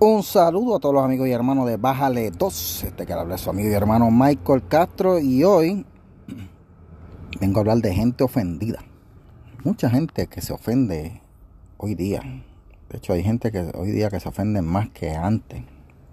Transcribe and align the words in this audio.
Un 0.00 0.24
saludo 0.24 0.74
a 0.76 0.80
todos 0.80 0.92
los 0.92 1.04
amigos 1.04 1.28
y 1.28 1.30
hermanos 1.30 1.68
de 1.68 1.76
Bájale 1.76 2.32
2, 2.32 2.84
este 2.84 3.06
que 3.06 3.12
habla 3.12 3.38
su 3.38 3.48
amigo 3.48 3.70
y 3.70 3.74
hermano 3.74 4.10
Michael 4.10 4.66
Castro 4.66 5.20
y 5.20 5.44
hoy 5.44 5.86
vengo 7.40 7.58
a 7.58 7.60
hablar 7.60 7.78
de 7.78 7.94
gente 7.94 8.24
ofendida. 8.24 8.80
Mucha 9.62 9.88
gente 9.88 10.26
que 10.26 10.40
se 10.40 10.52
ofende 10.52 11.22
hoy 11.76 11.94
día. 11.94 12.20
De 12.90 12.98
hecho, 12.98 13.12
hay 13.12 13.22
gente 13.22 13.52
que 13.52 13.70
hoy 13.74 13.92
día 13.92 14.10
que 14.10 14.18
se 14.18 14.28
ofende 14.28 14.62
más 14.62 14.90
que 14.90 15.12
antes. 15.12 15.62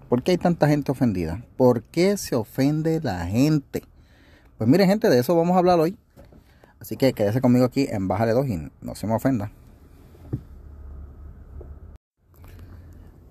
¿Por 0.08 0.22
qué 0.22 0.30
hay 0.30 0.38
tanta 0.38 0.68
gente 0.68 0.92
ofendida? 0.92 1.44
¿Por 1.56 1.82
qué 1.82 2.16
se 2.16 2.36
ofende 2.36 3.00
la 3.02 3.26
gente? 3.26 3.82
Pues 4.58 4.70
miren 4.70 4.88
gente, 4.88 5.10
de 5.10 5.18
eso 5.18 5.34
vamos 5.34 5.56
a 5.56 5.58
hablar 5.58 5.80
hoy. 5.80 5.98
Así 6.78 6.96
que 6.96 7.12
quédese 7.14 7.40
conmigo 7.40 7.64
aquí 7.64 7.88
en 7.90 8.06
Bájale 8.06 8.32
2 8.32 8.46
y 8.46 8.70
no 8.80 8.94
se 8.94 9.08
me 9.08 9.14
ofenda. 9.14 9.50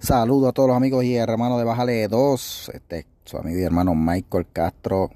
Saludo 0.02 0.48
a 0.48 0.52
todos 0.52 0.68
los 0.68 0.76
amigos 0.76 1.04
y 1.04 1.16
hermanos 1.16 1.60
de 1.60 1.64
Bájale 1.64 2.08
2. 2.08 2.72
Este, 2.74 3.06
su 3.24 3.38
amigo 3.38 3.60
y 3.60 3.62
hermano 3.62 3.94
Michael 3.94 4.48
Castro. 4.52 5.12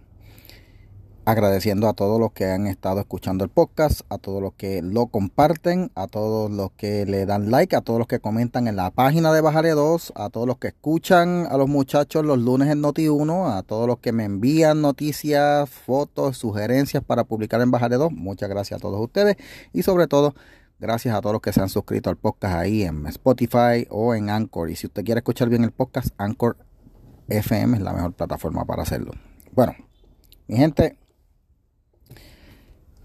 Agradeciendo 1.25 1.89
a 1.89 1.93
todos 1.93 2.19
los 2.19 2.33
que 2.33 2.45
han 2.45 2.67
estado 2.67 2.99
escuchando 2.99 3.43
el 3.43 3.49
podcast, 3.49 4.01
a 4.09 4.19
todos 4.19 4.43
los 4.43 4.53
que 4.53 4.83
lo 4.83 5.07
comparten, 5.07 5.91
a 5.95 6.05
todos 6.05 6.51
los 6.51 6.69
que 6.73 7.07
le 7.07 7.25
dan 7.25 7.49
like, 7.49 7.75
a 7.75 7.81
todos 7.81 7.97
los 7.97 8.07
que 8.07 8.19
comentan 8.19 8.67
en 8.67 8.75
la 8.75 8.91
página 8.91 9.33
de 9.33 9.41
Bájale 9.41 9.71
2, 9.71 10.13
a 10.15 10.29
todos 10.29 10.45
los 10.45 10.59
que 10.59 10.67
escuchan 10.67 11.47
a 11.49 11.57
los 11.57 11.67
muchachos 11.67 12.23
los 12.23 12.37
lunes 12.37 12.69
en 12.69 12.83
Noti1, 12.83 13.57
a 13.57 13.63
todos 13.63 13.87
los 13.87 13.97
que 13.97 14.11
me 14.11 14.25
envían 14.25 14.83
noticias, 14.83 15.67
fotos, 15.67 16.37
sugerencias 16.37 17.03
para 17.03 17.23
publicar 17.23 17.59
en 17.61 17.71
Bájale 17.71 17.95
2. 17.95 18.11
Muchas 18.11 18.49
gracias 18.49 18.77
a 18.77 18.81
todos 18.81 19.01
ustedes 19.01 19.35
y 19.73 19.81
sobre 19.81 20.05
todo 20.05 20.35
Gracias 20.77 21.15
a 21.15 21.21
todos 21.21 21.33
los 21.33 21.41
que 21.41 21.53
se 21.53 21.61
han 21.61 21.69
suscrito 21.69 22.09
al 22.09 22.17
podcast 22.17 22.55
ahí 22.55 22.83
en 22.83 23.07
Spotify 23.07 23.87
o 23.89 24.13
en 24.13 24.29
Anchor. 24.29 24.69
Y 24.69 24.75
si 24.75 24.87
usted 24.87 25.05
quiere 25.05 25.19
escuchar 25.19 25.47
bien 25.47 25.63
el 25.63 25.71
podcast, 25.71 26.09
Anchor 26.17 26.57
FM 27.29 27.77
es 27.77 27.83
la 27.83 27.93
mejor 27.93 28.13
plataforma 28.13 28.65
para 28.65 28.83
hacerlo. 28.83 29.13
Bueno, 29.53 29.73
mi 30.47 30.57
gente, 30.57 30.97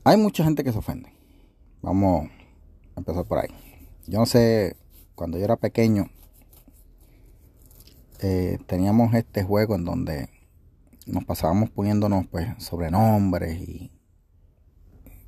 hay 0.02 0.16
mucha 0.16 0.42
gente 0.42 0.64
que 0.64 0.72
se 0.72 0.78
ofende. 0.78 1.12
Vamos 1.80 2.28
a 2.96 3.00
empezar 3.00 3.24
por 3.24 3.38
ahí. 3.38 3.50
Yo 4.08 4.18
no 4.18 4.26
sé, 4.26 4.76
cuando 5.14 5.38
yo 5.38 5.44
era 5.44 5.56
pequeño, 5.56 6.10
eh, 8.18 8.58
teníamos 8.66 9.14
este 9.14 9.44
juego 9.44 9.76
en 9.76 9.84
donde 9.84 10.28
nos 11.06 11.24
pasábamos 11.24 11.70
poniéndonos 11.70 12.26
pues 12.26 12.48
sobrenombres 12.58 13.60
y 13.60 13.92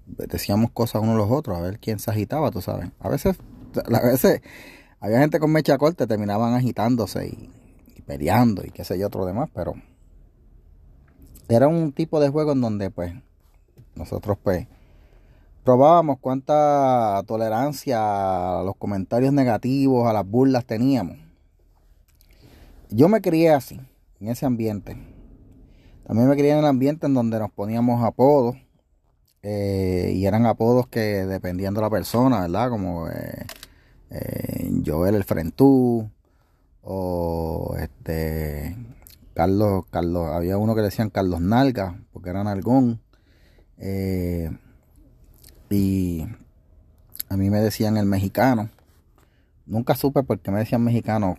decíamos 0.06 0.70
cosas 0.72 1.02
unos 1.02 1.14
a 1.14 1.18
los 1.18 1.30
otros, 1.30 1.56
a 1.56 1.60
ver 1.60 1.78
quién 1.78 1.98
se 1.98 2.10
agitaba, 2.10 2.50
tú 2.50 2.60
sabes. 2.60 2.90
A 3.00 3.08
veces, 3.08 3.36
a 3.92 4.00
veces 4.00 4.42
había 5.00 5.20
gente 5.20 5.38
con 5.40 5.50
mecha 5.50 5.78
corta, 5.78 6.06
terminaban 6.06 6.54
agitándose 6.54 7.28
y, 7.28 7.50
peleando 8.06 8.62
y 8.64 8.70
qué 8.70 8.84
sé 8.84 8.98
yo, 8.98 9.06
otro 9.06 9.24
demás, 9.26 9.48
pero 9.54 9.74
era 11.48 11.68
un 11.68 11.92
tipo 11.92 12.20
de 12.20 12.28
juego 12.28 12.52
en 12.52 12.60
donde 12.60 12.90
pues 12.90 13.14
nosotros 13.94 14.38
pues 14.42 14.66
probábamos 15.64 16.18
cuánta 16.18 17.22
tolerancia 17.26 18.60
a 18.60 18.62
los 18.64 18.76
comentarios 18.76 19.32
negativos, 19.32 20.08
a 20.08 20.12
las 20.12 20.26
burlas 20.26 20.64
teníamos. 20.64 21.16
Yo 22.90 23.08
me 23.08 23.20
crié 23.20 23.50
así, 23.50 23.80
en 24.20 24.28
ese 24.28 24.46
ambiente. 24.46 24.96
También 26.06 26.28
me 26.28 26.36
crié 26.36 26.52
en 26.52 26.58
el 26.58 26.66
ambiente 26.66 27.06
en 27.06 27.14
donde 27.14 27.38
nos 27.38 27.50
poníamos 27.50 28.04
apodos 28.04 28.56
eh, 29.42 30.12
y 30.14 30.26
eran 30.26 30.46
apodos 30.46 30.86
que 30.86 31.26
dependiendo 31.26 31.80
de 31.80 31.86
la 31.86 31.90
persona, 31.90 32.42
¿verdad? 32.42 32.70
Como 32.70 33.08
eh, 33.08 33.46
eh, 34.10 34.70
Joel 34.86 35.16
el 35.16 35.24
Frentú 35.24 36.08
o 36.82 37.76
este 37.78 38.76
Carlos, 39.34 39.84
Carlos, 39.90 40.28
había 40.32 40.58
uno 40.58 40.74
que 40.76 40.82
decían 40.82 41.10
Carlos 41.10 41.40
Nalga, 41.40 41.98
porque 42.12 42.30
era 42.30 42.44
Nalgón. 42.44 43.00
y 45.70 46.26
a 47.28 47.36
mí 47.36 47.50
me 47.50 47.60
decían 47.60 47.96
el 47.96 48.06
mexicano. 48.06 48.70
Nunca 49.66 49.96
supe 49.96 50.22
por 50.22 50.40
qué 50.40 50.50
me 50.50 50.60
decían 50.60 50.84
mexicano, 50.84 51.38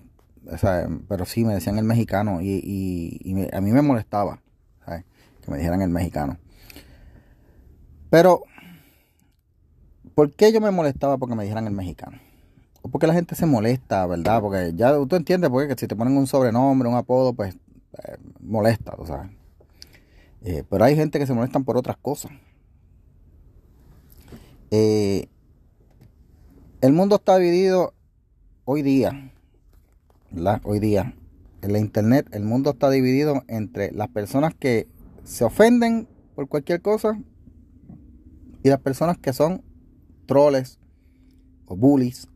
pero 1.07 1.25
sí 1.25 1.45
me 1.45 1.53
decían 1.53 1.77
el 1.77 1.85
mexicano 1.85 2.41
y, 2.41 3.49
a 3.53 3.61
mí 3.61 3.71
me 3.71 3.81
molestaba 3.81 4.41
que 5.41 5.51
me 5.51 5.57
dijeran 5.57 5.81
el 5.81 5.89
mexicano. 5.89 6.37
Pero, 8.13 8.43
¿por 10.13 10.31
qué 10.33 10.51
yo 10.51 10.61
me 10.61 10.69
molestaba 10.69 11.17
porque 11.17 11.33
me 11.33 11.45
dijeran 11.45 11.65
el 11.65 11.73
mexicano? 11.73 12.19
O 12.83 12.89
porque 12.89 13.07
la 13.07 13.15
gente 13.15 13.33
se 13.33 13.47
molesta, 13.47 14.05
¿verdad? 14.05 14.39
Porque 14.39 14.71
ya 14.75 14.93
tú 15.07 15.15
entiendes, 15.15 15.49
porque 15.49 15.73
si 15.75 15.87
te 15.87 15.95
ponen 15.95 16.15
un 16.15 16.27
sobrenombre, 16.27 16.87
un 16.87 16.93
apodo, 16.93 17.33
pues 17.33 17.55
eh, 17.55 18.17
molesta, 18.39 18.95
¿tú 18.95 19.07
sabes? 19.07 19.31
Eh, 20.43 20.63
pero 20.69 20.85
hay 20.85 20.95
gente 20.95 21.17
que 21.17 21.25
se 21.25 21.33
molestan 21.33 21.63
por 21.63 21.75
otras 21.75 21.97
cosas. 21.97 22.31
Eh, 24.69 25.27
el 26.81 26.93
mundo 26.93 27.15
está 27.15 27.39
dividido 27.39 27.95
hoy 28.65 28.83
día, 28.83 29.31
¿verdad? 30.29 30.61
Hoy 30.65 30.77
día, 30.77 31.15
en 31.63 31.73
la 31.73 31.79
internet, 31.79 32.27
el 32.31 32.43
mundo 32.43 32.69
está 32.69 32.91
dividido 32.91 33.41
entre 33.47 33.91
las 33.91 34.09
personas 34.09 34.53
que 34.53 34.87
se 35.23 35.45
ofenden 35.45 36.07
por 36.35 36.47
cualquier 36.47 36.79
cosa 36.79 37.17
y 38.63 38.69
las 38.69 38.79
personas 38.79 39.17
que 39.17 39.33
son 39.33 39.61
troles 40.25 40.79
o 41.65 41.75
bullies, 41.75 42.27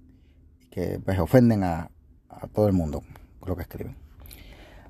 que 0.69 0.99
pues 1.03 1.17
ofenden 1.19 1.63
a, 1.63 1.89
todo 2.53 2.67
el 2.67 2.73
mundo 2.73 3.01
con 3.39 3.49
lo 3.49 3.55
que 3.55 3.63
escriben. 3.63 3.95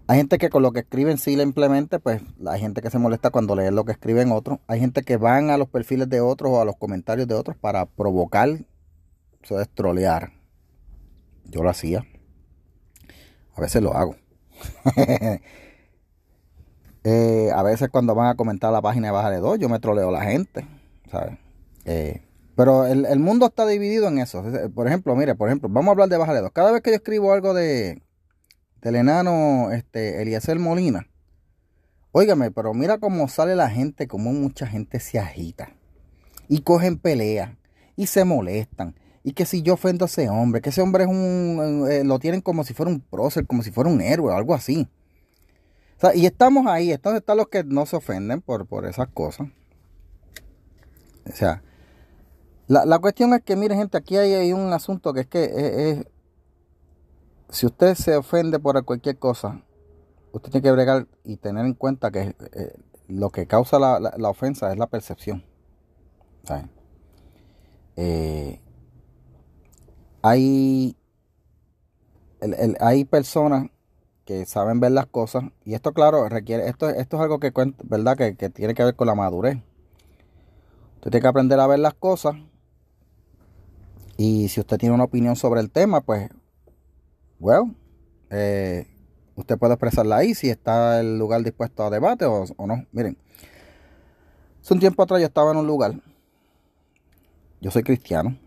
Hay 0.08 0.18
gente 0.18 0.38
que 0.38 0.50
con 0.50 0.64
lo 0.64 0.72
que 0.72 0.82
escriben 0.82 1.18
simplemente, 1.18 2.00
pues 2.00 2.22
hay 2.46 2.60
gente 2.60 2.82
que 2.82 2.90
se 2.90 2.98
molesta 2.98 3.30
cuando 3.30 3.56
leen 3.56 3.76
lo 3.76 3.86
que 3.86 3.92
escriben 3.92 4.32
otros. 4.32 4.60
Hay 4.68 4.80
gente 4.80 5.04
que 5.04 5.18
van 5.18 5.50
a 5.50 5.58
los 5.58 5.70
perfiles 5.70 6.10
de 6.10 6.22
otros 6.22 6.52
o 6.52 6.62
a 6.62 6.66
los 6.66 6.76
comentarios 6.76 7.28
de 7.28 7.36
otros 7.36 7.56
para 7.56 7.86
provocar, 7.86 8.50
eso 9.42 9.62
es 9.62 9.70
trolear. 9.70 10.32
Yo 11.46 11.64
lo 11.64 11.70
hacía. 11.70 12.06
A 13.56 13.62
veces 13.62 13.82
lo 13.82 13.94
hago. 13.94 14.16
Eh, 17.10 17.52
a 17.56 17.64
veces 17.64 17.88
cuando 17.88 18.16
van 18.16 18.28
a 18.28 18.36
comentar 18.36 18.70
la 18.74 18.82
página 18.82 19.08
de 19.08 19.12
Baja 19.14 19.30
de 19.30 19.40
Dos, 19.40 19.58
yo 19.60 19.70
me 19.70 19.80
troleo 19.80 20.10
a 20.10 20.12
la 20.12 20.24
gente. 20.24 20.68
Eh, 21.86 22.22
pero 22.56 22.86
el, 22.86 23.20
mundo 23.20 23.46
está 23.46 23.66
dividido 23.68 24.08
en 24.08 24.18
eso. 24.18 24.44
Por 24.74 24.88
ejemplo, 24.88 25.16
mire, 25.16 25.36
por 25.36 25.48
ejemplo, 25.48 25.70
vamos 25.70 25.90
a 25.90 25.92
hablar 25.92 26.10
de 26.10 26.18
Bájale 26.18 26.50
Cada 26.52 26.72
vez 26.72 26.82
que 26.82 26.90
yo 26.90 26.96
escribo 26.96 27.32
algo 27.32 27.54
de 27.54 28.02
del 28.82 28.96
enano 28.96 29.72
este, 29.72 30.22
Eliezer 30.22 30.60
Molina, 30.60 31.08
óigame, 32.12 32.52
pero 32.52 32.74
mira 32.74 33.00
cómo 33.00 33.28
sale 33.28 33.56
la 33.56 33.70
gente, 33.70 34.08
cómo 34.08 34.32
mucha 34.34 34.68
gente 34.68 35.00
se 35.00 35.20
agita 35.20 35.74
y 36.48 36.62
cogen 36.62 36.98
pelea 36.98 37.58
y 37.96 38.08
se 38.08 38.24
molestan. 38.24 38.96
Y 39.24 39.34
que 39.34 39.46
si 39.46 39.62
yo 39.62 39.74
ofendo 39.74 40.06
a 40.06 40.08
ese 40.08 40.30
hombre, 40.30 40.62
que 40.62 40.70
ese 40.70 40.82
hombre 40.82 41.04
es 41.04 41.10
un. 41.10 41.86
Eh, 41.92 42.04
lo 42.06 42.18
tienen 42.18 42.40
como 42.40 42.64
si 42.64 42.74
fuera 42.74 42.90
un 42.90 43.02
prócer, 43.02 43.46
como 43.46 43.62
si 43.62 43.72
fuera 43.72 43.90
un 43.90 44.00
héroe, 44.00 44.34
algo 44.34 44.54
así. 44.54 44.88
y 46.16 46.26
estamos 46.26 46.66
ahí, 46.68 46.92
entonces 46.92 47.20
están 47.20 47.38
los 47.38 47.50
que 47.50 47.64
no 47.64 47.86
se 47.86 47.98
ofenden 47.98 48.42
por, 48.42 48.68
por 48.68 48.86
esas 48.86 49.10
cosas. 49.10 49.50
O 51.30 51.36
sea, 51.36 51.62
la, 52.68 53.00
cuestión 53.00 53.34
es 53.34 53.42
que, 53.44 53.56
mire 53.56 53.76
gente, 53.76 53.98
aquí 53.98 54.18
hay, 54.18 54.52
un 54.54 54.74
asunto 54.74 55.14
que 55.14 55.22
es 55.22 55.28
que 55.28 55.44
es, 55.46 56.06
si 57.50 57.66
usted 57.66 57.96
se 57.96 58.16
ofende 58.18 58.60
por 58.60 58.84
cualquier 58.84 59.18
cosa, 59.18 59.64
usted 60.34 60.52
tiene 60.52 60.64
que 60.64 60.72
bregar 60.72 61.08
y 61.24 61.38
tener 61.38 61.66
en 61.66 61.74
cuenta 61.74 62.12
que 62.12 62.36
eh, 62.54 62.74
lo 63.08 63.30
que 63.30 63.48
causa 63.48 63.80
la, 63.80 64.30
ofensa 64.30 64.72
es 64.72 64.78
la 64.78 64.88
percepción. 64.88 65.44
Eh, 67.96 68.62
hay, 70.22 70.96
hay 72.80 73.06
personas 73.06 73.70
que 74.26 74.46
saben 74.46 74.80
ver 74.80 74.92
las 74.92 75.08
cosas 75.08 75.46
y 75.64 75.74
esto 75.74 75.94
claro 75.94 76.28
requiere 76.28 76.68
esto 76.68 76.90
esto 76.90 77.16
es 77.16 77.24
algo 77.24 77.40
que 77.40 77.52
verdad 77.84 78.18
que, 78.18 78.36
que 78.36 78.50
tiene 78.50 78.74
que 78.74 78.84
ver 78.84 78.96
con 78.96 79.08
la 79.08 79.16
madurez 79.16 79.58
Usted 81.08 81.20
tiene 81.20 81.22
que 81.22 81.30
aprender 81.30 81.58
a 81.62 81.68
ver 81.68 81.80
las 81.80 81.94
cosas. 81.94 82.36
Y 84.18 84.50
si 84.50 84.60
usted 84.60 84.78
tiene 84.78 84.94
una 84.94 85.06
opinión 85.06 85.38
sobre 85.38 85.62
el 85.62 85.72
tema, 85.72 86.02
pues, 86.02 86.30
bueno, 87.40 87.74
eh, 88.30 88.86
usted 89.38 89.58
puede 89.58 89.76
expresarla 89.76 90.18
ahí 90.18 90.36
si 90.36 90.50
está 90.50 91.00
el 91.00 91.18
lugar 91.18 91.44
dispuesto 91.44 91.86
a 91.86 91.90
debate 91.90 92.26
o, 92.26 92.44
no. 92.66 92.86
Miren, 92.92 93.18
hace 94.62 94.74
un 94.74 94.82
tiempo 94.82 95.02
atrás 95.02 95.22
yo 95.22 95.28
estaba 95.28 95.52
en 95.52 95.58
un 95.60 95.66
lugar. 95.66 95.94
Yo 97.62 97.72
soy 97.72 97.84
cristiano. 97.84 98.38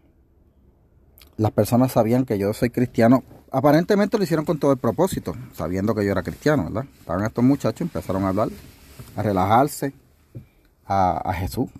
Las 1.38 1.52
personas 1.52 1.92
sabían 1.92 2.26
que 2.26 2.38
yo 2.38 2.52
soy 2.52 2.68
cristiano. 2.68 3.24
Aparentemente 3.50 4.18
lo 4.18 4.24
hicieron 4.24 4.44
con 4.44 4.58
todo 4.58 4.72
el 4.72 4.78
propósito, 4.78 5.34
sabiendo 5.54 5.94
que 5.94 6.04
yo 6.04 6.12
era 6.12 6.22
cristiano, 6.22 6.64
¿verdad? 6.64 6.84
Estaban 6.98 7.24
estos 7.24 7.42
muchachos, 7.42 7.80
empezaron 7.80 8.24
a 8.24 8.28
hablar, 8.28 8.50
a 9.16 9.22
relajarse 9.22 9.94
a 10.84 11.32
Jesús, 11.32 11.70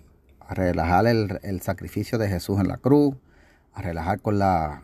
a 0.51 0.53
relajar 0.53 1.07
el, 1.07 1.61
sacrificio 1.61 2.17
de 2.17 2.27
Jesús 2.27 2.59
en 2.59 2.67
la 2.67 2.75
cruz, 2.75 3.15
a 3.71 3.81
relajar 3.81 4.19
con 4.19 4.37
la 4.37 4.83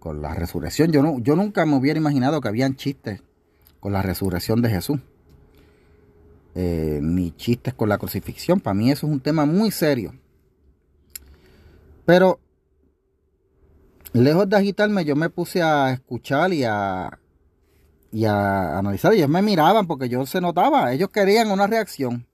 con 0.00 0.20
la 0.20 0.34
resurrección. 0.34 0.90
Yo, 0.90 1.02
no, 1.02 1.20
yo 1.20 1.36
nunca 1.36 1.64
me 1.64 1.76
hubiera 1.76 2.00
imaginado 2.00 2.40
que 2.40 2.48
habían 2.48 2.74
chistes 2.74 3.22
con 3.78 3.92
la 3.92 4.02
resurrección 4.02 4.60
de 4.60 4.70
Jesús. 4.70 4.98
Eh, 6.56 6.98
ni 7.00 7.30
chistes 7.30 7.74
con 7.74 7.88
la 7.88 7.96
crucifixión. 7.96 8.58
Para 8.58 8.74
mí 8.74 8.90
eso 8.90 9.06
es 9.06 9.12
un 9.12 9.20
tema 9.20 9.46
muy 9.46 9.70
serio. 9.70 10.14
Pero 12.04 12.40
lejos 14.12 14.48
de 14.48 14.56
agitarme, 14.56 15.04
yo 15.04 15.14
me 15.14 15.30
puse 15.30 15.62
a 15.62 15.92
escuchar 15.92 16.52
y 16.52 16.64
a, 16.64 17.20
y 18.10 18.24
a 18.24 18.78
analizar. 18.78 19.12
Ellos 19.12 19.28
me 19.28 19.42
miraban 19.42 19.86
porque 19.86 20.08
yo 20.08 20.26
se 20.26 20.40
notaba. 20.40 20.92
Ellos 20.92 21.10
querían 21.10 21.52
una 21.52 21.68
reacción. 21.68 22.26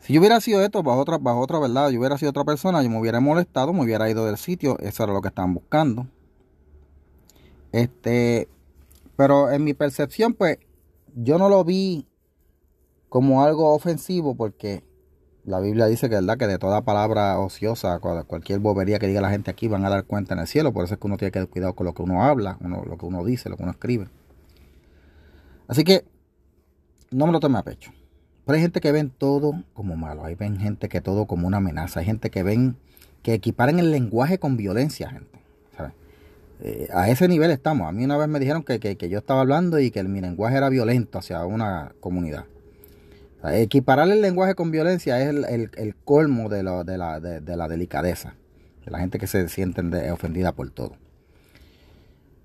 Si 0.00 0.12
yo 0.12 0.20
hubiera 0.20 0.40
sido 0.40 0.62
esto 0.62 0.82
bajo 0.82 1.00
otra, 1.00 1.18
bajo 1.18 1.40
otra 1.40 1.58
verdad, 1.58 1.90
yo 1.90 1.98
hubiera 1.98 2.16
sido 2.18 2.30
otra 2.30 2.44
persona, 2.44 2.82
yo 2.82 2.90
me 2.90 2.98
hubiera 3.00 3.20
molestado, 3.20 3.72
me 3.72 3.82
hubiera 3.82 4.08
ido 4.08 4.26
del 4.26 4.36
sitio, 4.36 4.78
eso 4.80 5.04
era 5.04 5.12
lo 5.12 5.20
que 5.20 5.28
estaban 5.28 5.54
buscando. 5.54 6.06
Este, 7.72 8.48
pero 9.16 9.50
en 9.50 9.64
mi 9.64 9.74
percepción, 9.74 10.34
pues, 10.34 10.58
yo 11.14 11.38
no 11.38 11.48
lo 11.48 11.64
vi 11.64 12.06
como 13.08 13.42
algo 13.42 13.74
ofensivo 13.74 14.34
porque 14.34 14.84
la 15.44 15.60
Biblia 15.60 15.86
dice 15.86 16.08
que, 16.08 16.16
¿verdad? 16.16 16.36
que 16.36 16.46
de 16.46 16.58
toda 16.58 16.82
palabra 16.82 17.38
ociosa, 17.38 17.98
cualquier 18.00 18.60
bobería 18.60 18.98
que 18.98 19.06
diga 19.06 19.20
la 19.20 19.30
gente 19.30 19.50
aquí 19.50 19.66
van 19.66 19.84
a 19.84 19.88
dar 19.88 20.04
cuenta 20.04 20.34
en 20.34 20.40
el 20.40 20.46
cielo. 20.46 20.72
Por 20.72 20.84
eso 20.84 20.94
es 20.94 21.00
que 21.00 21.06
uno 21.06 21.16
tiene 21.16 21.30
que 21.30 21.38
tener 21.38 21.48
cuidado 21.48 21.74
con 21.74 21.86
lo 21.86 21.94
que 21.94 22.02
uno 22.02 22.22
habla, 22.22 22.58
lo 22.60 22.98
que 22.98 23.06
uno 23.06 23.24
dice, 23.24 23.48
lo 23.48 23.56
que 23.56 23.62
uno 23.62 23.72
escribe. 23.72 24.08
Así 25.66 25.84
que 25.84 26.04
no 27.10 27.26
me 27.26 27.32
lo 27.32 27.40
tome 27.40 27.58
a 27.58 27.62
pecho. 27.62 27.92
Pero 28.48 28.56
hay 28.56 28.62
gente 28.62 28.80
que 28.80 28.92
ven 28.92 29.10
todo 29.10 29.62
como 29.74 29.94
malo, 29.94 30.24
hay 30.24 30.34
ven 30.34 30.58
gente 30.58 30.88
que 30.88 31.02
todo 31.02 31.26
como 31.26 31.46
una 31.46 31.58
amenaza, 31.58 32.00
hay 32.00 32.06
gente 32.06 32.30
que 32.30 32.42
ven, 32.42 32.76
que 33.22 33.34
equiparen 33.34 33.78
el 33.78 33.90
lenguaje 33.90 34.38
con 34.38 34.56
violencia, 34.56 35.10
gente. 35.10 35.38
Eh, 36.62 36.88
a 36.94 37.10
ese 37.10 37.28
nivel 37.28 37.50
estamos. 37.50 37.86
A 37.86 37.92
mí 37.92 38.06
una 38.06 38.16
vez 38.16 38.26
me 38.26 38.40
dijeron 38.40 38.62
que, 38.62 38.96
yo 39.10 39.18
estaba 39.18 39.42
hablando 39.42 39.78
y 39.78 39.90
que 39.90 40.02
mi 40.04 40.22
lenguaje 40.22 40.56
era 40.56 40.70
violento 40.70 41.18
hacia 41.18 41.44
una 41.44 41.92
comunidad. 42.00 42.46
equiparar 43.52 44.08
el 44.08 44.22
lenguaje 44.22 44.54
con 44.54 44.70
violencia 44.70 45.20
es 45.20 45.28
el, 45.28 45.94
colmo 46.06 46.48
de, 46.48 46.62
de, 46.86 46.96
la, 46.96 47.20
de, 47.20 47.54
la, 47.54 47.68
delicadeza. 47.68 48.34
De 48.82 48.90
la 48.90 48.98
gente 48.98 49.18
que 49.18 49.26
se 49.26 49.46
siente 49.50 50.10
ofendida 50.10 50.52
por 50.52 50.70
todo. 50.70 50.96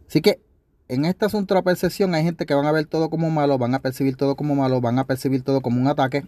Así 0.10 0.20
que 0.20 0.42
en 0.88 1.06
este 1.06 1.26
asunto 1.26 1.54
de 1.54 1.60
la 1.60 1.64
percepción 1.64 2.14
hay 2.14 2.24
gente 2.24 2.46
que 2.46 2.54
van 2.54 2.66
a 2.66 2.72
ver 2.72 2.86
todo 2.86 3.10
como 3.10 3.30
malo, 3.30 3.58
van 3.58 3.74
a 3.74 3.80
percibir 3.80 4.16
todo 4.16 4.36
como 4.36 4.56
malo, 4.56 4.82
van 4.82 5.00
a 5.00 5.06
percibir 5.06 5.44
todo 5.44 5.62
como 5.62 5.80
un 5.80 5.88
ataque. 5.88 6.28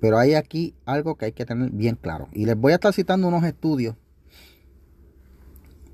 Pero 0.00 0.18
hay 0.18 0.34
aquí 0.34 0.74
algo 0.86 1.16
que 1.16 1.26
hay 1.26 1.32
que 1.32 1.44
tener 1.44 1.70
bien 1.70 1.96
claro. 1.96 2.28
Y 2.32 2.46
les 2.46 2.56
voy 2.56 2.72
a 2.72 2.76
estar 2.76 2.92
citando 2.92 3.28
unos 3.28 3.44
estudios. 3.44 3.96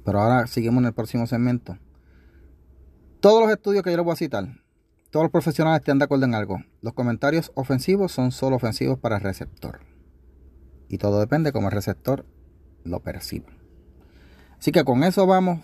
Pero 0.04 0.20
ahora 0.20 0.46
seguimos 0.46 0.80
en 0.82 0.86
el 0.86 0.92
próximo 0.92 1.26
segmento. 1.26 1.76
Todos 3.20 3.42
los 3.42 3.50
estudios 3.50 3.82
que 3.82 3.90
yo 3.90 3.96
les 3.96 4.04
voy 4.04 4.12
a 4.12 4.16
citar, 4.16 4.46
todos 5.10 5.24
los 5.24 5.32
profesionales 5.32 5.80
están 5.80 5.98
de 5.98 6.04
acuerdo 6.04 6.26
en 6.26 6.34
algo. 6.34 6.62
Los 6.82 6.92
comentarios 6.92 7.50
ofensivos 7.54 8.12
son 8.12 8.30
solo 8.30 8.56
ofensivos 8.56 8.98
para 8.98 9.16
el 9.16 9.22
receptor. 9.22 9.80
Y 10.88 10.98
todo 10.98 11.18
depende 11.18 11.52
cómo 11.52 11.68
el 11.68 11.74
receptor 11.74 12.24
lo 12.84 13.00
perciba. 13.00 13.48
Así 14.58 14.70
que 14.70 14.84
con 14.84 15.02
eso 15.02 15.26
vamos 15.26 15.60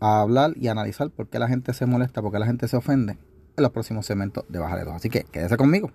a 0.00 0.20
hablar 0.22 0.54
y 0.56 0.68
analizar 0.68 1.10
por 1.10 1.28
qué 1.28 1.38
la 1.38 1.48
gente 1.48 1.74
se 1.74 1.86
molesta, 1.86 2.22
por 2.22 2.32
qué 2.32 2.38
la 2.38 2.46
gente 2.46 2.66
se 2.66 2.76
ofende 2.76 3.12
en 3.56 3.62
los 3.62 3.70
próximos 3.70 4.06
segmentos 4.06 4.44
de 4.48 4.58
Baja 4.58 4.76
de 4.76 4.84
Dos. 4.84 4.94
Así 4.94 5.10
que 5.10 5.24
quédese 5.24 5.56
conmigo. 5.56 5.90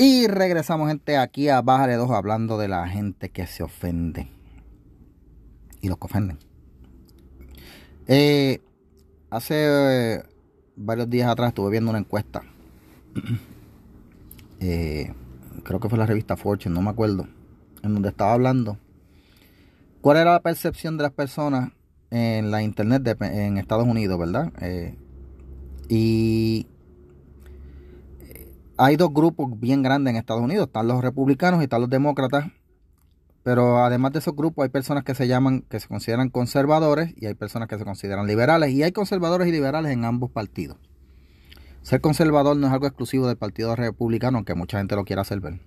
Y 0.00 0.28
regresamos, 0.28 0.88
gente, 0.88 1.18
aquí 1.18 1.48
a 1.48 1.60
Baja 1.60 1.88
de 1.88 1.96
Dos 1.96 2.12
hablando 2.12 2.56
de 2.56 2.68
la 2.68 2.86
gente 2.88 3.30
que 3.30 3.48
se 3.48 3.64
ofende. 3.64 4.30
Y 5.80 5.88
los 5.88 5.98
que 5.98 6.04
ofenden. 6.04 6.38
Eh, 8.06 8.60
hace 9.30 10.22
varios 10.78 11.10
días 11.10 11.28
atrás 11.28 11.48
estuve 11.48 11.70
viendo 11.70 11.90
una 11.90 11.98
encuesta. 11.98 12.42
Eh, 14.60 15.14
creo 15.62 15.78
que 15.78 15.88
fue 15.88 15.96
la 15.96 16.04
revista 16.04 16.36
Fortune, 16.36 16.74
no 16.74 16.82
me 16.82 16.90
acuerdo. 16.90 17.28
En 17.84 17.94
donde 17.94 18.08
estaba 18.08 18.32
hablando. 18.32 18.76
¿Cuál 20.00 20.16
era 20.16 20.32
la 20.32 20.42
percepción 20.42 20.96
de 20.96 21.04
las 21.04 21.12
personas 21.12 21.70
en 22.10 22.50
la 22.50 22.60
internet 22.60 23.06
en 23.20 23.56
Estados 23.56 23.86
Unidos, 23.86 24.18
verdad? 24.18 24.52
Eh, 24.60 24.96
y 25.88 26.66
eh, 28.18 28.52
hay 28.76 28.96
dos 28.96 29.14
grupos 29.14 29.48
bien 29.60 29.80
grandes 29.84 30.10
en 30.10 30.16
Estados 30.16 30.42
Unidos. 30.42 30.66
Están 30.66 30.88
los 30.88 31.02
republicanos 31.02 31.60
y 31.60 31.64
están 31.64 31.82
los 31.82 31.90
demócratas. 31.90 32.46
Pero 33.42 33.84
además 33.84 34.12
de 34.12 34.18
esos 34.18 34.34
grupos 34.34 34.64
hay 34.64 34.68
personas 34.68 35.04
que 35.04 35.14
se 35.14 35.28
llaman, 35.28 35.62
que 35.62 35.80
se 35.80 35.88
consideran 35.88 36.28
conservadores 36.28 37.14
y 37.16 37.26
hay 37.26 37.34
personas 37.34 37.68
que 37.68 37.78
se 37.78 37.84
consideran 37.84 38.26
liberales. 38.26 38.70
Y 38.70 38.82
hay 38.82 38.92
conservadores 38.92 39.48
y 39.48 39.52
liberales 39.52 39.92
en 39.92 40.04
ambos 40.04 40.30
partidos. 40.30 40.76
Ser 41.82 42.00
conservador 42.00 42.56
no 42.56 42.66
es 42.66 42.72
algo 42.72 42.86
exclusivo 42.86 43.26
del 43.26 43.36
Partido 43.36 43.74
Republicano, 43.74 44.38
aunque 44.38 44.54
mucha 44.54 44.78
gente 44.78 44.96
lo 44.96 45.04
quiera 45.04 45.22
hacer 45.22 45.40
ver. 45.40 45.60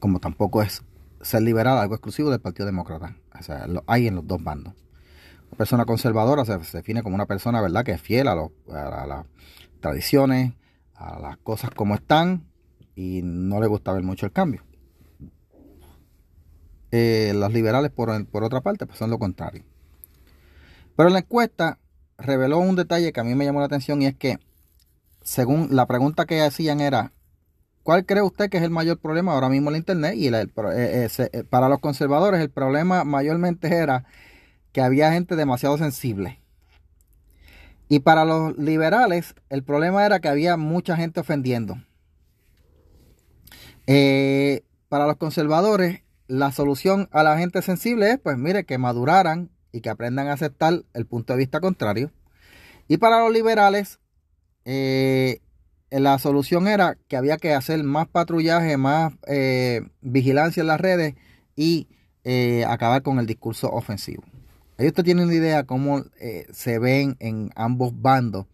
Como 0.00 0.18
tampoco 0.18 0.62
es 0.62 0.82
ser 1.20 1.42
liberal 1.42 1.78
algo 1.78 1.94
exclusivo 1.94 2.30
del 2.30 2.40
Partido 2.40 2.66
Demócrata. 2.66 3.16
O 3.38 3.42
sea, 3.42 3.66
lo 3.66 3.84
hay 3.86 4.08
en 4.08 4.16
los 4.16 4.26
dos 4.26 4.42
bandos. 4.42 4.74
Una 5.48 5.58
persona 5.58 5.84
conservadora 5.84 6.44
se, 6.44 6.58
define 6.76 7.02
como 7.02 7.14
una 7.14 7.26
persona, 7.26 7.60
¿verdad?, 7.60 7.84
que 7.84 7.92
es 7.92 8.00
fiel 8.00 8.26
a, 8.26 8.32
a 8.32 9.06
las 9.06 9.26
tradiciones, 9.80 10.54
a 10.94 11.18
las 11.20 11.36
cosas 11.38 11.70
como 11.70 11.94
están 11.94 12.48
y 12.96 13.20
no 13.22 13.60
le 13.60 13.66
gusta 13.66 13.92
ver 13.92 14.02
mucho 14.02 14.26
el 14.26 14.32
cambio. 14.32 14.62
Eh, 16.96 17.32
los 17.34 17.52
liberales, 17.52 17.90
por, 17.90 18.08
otra 18.44 18.60
parte, 18.60 18.86
pues 18.86 19.00
son 19.00 19.10
lo 19.10 19.18
contrario. 19.18 19.64
Pero 20.96 21.08
la 21.08 21.18
encuesta 21.18 21.80
reveló 22.18 22.58
un 22.58 22.76
detalle 22.76 23.12
que 23.12 23.18
a 23.18 23.24
mí 23.24 23.34
me 23.34 23.44
llamó 23.44 23.58
la 23.58 23.66
atención 23.66 24.00
y 24.00 24.06
es 24.06 24.14
que, 24.14 24.38
según 25.20 25.70
la 25.72 25.86
pregunta 25.86 26.24
que 26.24 26.40
hacían 26.40 26.80
era, 26.80 27.10
¿cuál 27.82 28.06
cree 28.06 28.22
usted 28.22 28.48
que 28.48 28.58
es 28.58 28.62
el 28.62 28.70
mayor 28.70 29.00
problema 29.00 29.32
ahora 29.32 29.48
mismo 29.48 29.70
en 29.70 29.76
Internet? 29.78 30.14
Y 30.16 30.28
eh, 30.28 30.46
eh, 30.54 31.44
para 31.50 31.68
los 31.68 31.80
conservadores 31.80 32.40
el 32.40 32.50
problema 32.50 33.02
mayormente 33.02 33.74
era 33.74 34.04
que 34.70 34.80
había 34.80 35.10
gente 35.10 35.34
demasiado 35.34 35.76
sensible. 35.76 36.40
Y 37.88 37.98
para 37.98 38.24
los 38.24 38.56
liberales 38.56 39.34
el 39.48 39.64
problema 39.64 40.06
era 40.06 40.20
que 40.20 40.28
había 40.28 40.56
mucha 40.56 40.94
gente 40.94 41.18
ofendiendo. 41.18 41.74
para 44.88 45.08
los 45.08 45.16
conservadores 45.16 46.03
la 46.26 46.52
solución 46.52 47.08
a 47.12 47.22
la 47.22 47.38
gente 47.38 47.62
sensible 47.62 48.12
es, 48.12 48.18
pues 48.18 48.38
mire, 48.38 48.64
que 48.64 48.78
maduraran 48.78 49.50
y 49.72 49.80
que 49.80 49.90
aprendan 49.90 50.28
a 50.28 50.32
aceptar 50.32 50.84
el 50.94 51.06
punto 51.06 51.32
de 51.32 51.38
vista 51.40 51.60
contrario. 51.60 52.12
Y 52.88 52.98
para 52.98 53.20
los 53.20 53.32
liberales, 53.32 53.98
eh, 54.64 55.40
la 55.90 56.18
solución 56.18 56.66
era 56.68 56.96
que 57.08 57.16
había 57.16 57.36
que 57.36 57.54
hacer 57.54 57.82
más 57.82 58.08
patrullaje, 58.08 58.76
más 58.76 59.14
eh, 59.26 59.82
vigilancia 60.00 60.60
en 60.60 60.66
las 60.68 60.80
redes 60.80 61.14
y 61.56 61.88
eh, 62.24 62.64
acabar 62.66 63.02
con 63.02 63.18
el 63.18 63.26
discurso 63.26 63.70
ofensivo. 63.70 64.22
Ahí 64.78 64.88
usted 64.88 65.04
tiene 65.04 65.24
una 65.24 65.34
idea 65.34 65.64
cómo 65.64 66.04
se 66.52 66.78
ven 66.80 67.16
en 67.20 67.50
ambos 67.54 68.00
bandos 68.00 68.46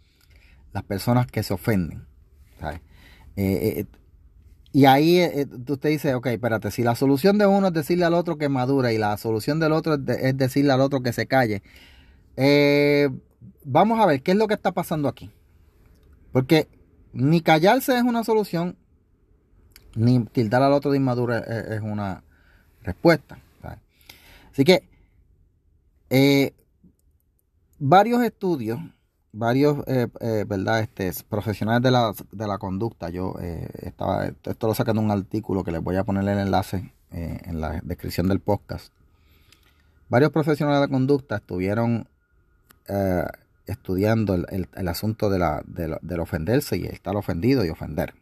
las 0.72 0.82
personas 0.82 1.26
que 1.26 1.42
se 1.42 1.54
ofenden. 1.54 2.04
Y 4.72 4.84
ahí 4.84 5.18
eh, 5.18 5.42
eh, 5.42 5.46
usted 5.68 5.88
dice, 5.88 6.14
ok, 6.14 6.26
espérate, 6.26 6.70
si 6.70 6.82
la 6.82 6.94
solución 6.94 7.38
de 7.38 7.46
uno 7.46 7.68
es 7.68 7.72
decirle 7.72 8.04
al 8.04 8.14
otro 8.14 8.38
que 8.38 8.48
madura 8.48 8.92
y 8.92 8.98
la 8.98 9.16
solución 9.16 9.58
del 9.58 9.72
otro 9.72 9.94
es, 9.94 10.36
decirle 10.36 10.72
al 10.72 10.80
otro 10.80 11.02
que 11.02 11.12
se 11.12 11.26
calle, 11.26 11.62
eh, 12.36 13.10
vamos 13.64 13.98
a 13.98 14.06
ver 14.06 14.22
qué 14.22 14.32
es 14.32 14.36
lo 14.36 14.46
que 14.46 14.54
está 14.54 14.72
pasando 14.72 15.08
aquí. 15.08 15.30
Porque 16.32 16.68
ni 17.12 17.40
callarse 17.40 17.96
es 17.96 18.04
una 18.04 18.22
solución, 18.22 18.76
ni 19.96 20.24
tildar 20.26 20.62
al 20.62 20.72
otro 20.72 20.92
de 20.92 20.98
inmadura 20.98 21.38
es, 21.38 21.80
una 21.80 22.22
respuesta. 22.82 23.38
Así 24.52 24.64
que 24.64 24.84
varios 27.78 28.22
estudios 28.22 28.78
varios 29.32 29.78
eh, 29.86 30.08
eh, 30.20 30.44
verdad 30.46 30.80
este 30.80 31.12
profesionales 31.28 31.82
de 31.82 31.90
la, 31.90 32.12
de 32.32 32.46
la 32.46 32.58
conducta. 32.58 33.10
Yo 33.10 33.34
eh, 33.40 33.68
estaba 33.82 34.26
esto 34.26 34.66
lo 34.66 34.74
saqué 34.74 34.92
de 34.92 34.98
un 34.98 35.10
artículo 35.10 35.64
que 35.64 35.72
les 35.72 35.82
voy 35.82 35.96
a 35.96 36.04
poner 36.04 36.22
el 36.22 36.38
enlace 36.38 36.92
en 37.12 37.60
la 37.60 37.80
descripción 37.82 38.28
del 38.28 38.38
podcast. 38.38 38.92
Varios 40.08 40.30
profesionales 40.30 40.80
de 40.80 40.86
la 40.86 40.92
conducta 40.92 41.36
estuvieron 41.36 42.08
estudiando 43.66 44.34
el, 44.34 44.68
el, 44.72 44.88
asunto 44.88 45.28
de 45.28 45.40
la, 45.40 45.62
del 45.66 46.20
ofenderse 46.20 46.76
y 46.76 46.84
estar 46.86 47.16
ofendido 47.16 47.64
y 47.64 47.68
ofender. 47.68 48.14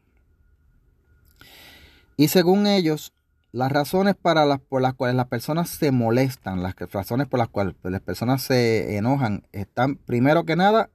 Y 2.16 2.28
según 2.28 2.66
ellos 2.66 3.12
las 3.52 3.70
razones 3.70 4.14
para 4.14 4.46
las, 4.46 4.58
por 4.58 4.80
las 4.80 4.94
cuales 4.94 5.16
las 5.16 5.26
personas 5.26 5.68
se 5.68 5.92
molestan, 5.92 6.62
las 6.62 6.74
razones 6.90 7.28
por 7.28 7.38
las 7.38 7.48
cuales 7.48 7.74
las 7.82 8.00
personas 8.00 8.40
se 8.40 8.96
enojan, 8.96 9.46
están 9.52 9.96
primero 9.96 10.44
que 10.44 10.56
nada 10.56 10.88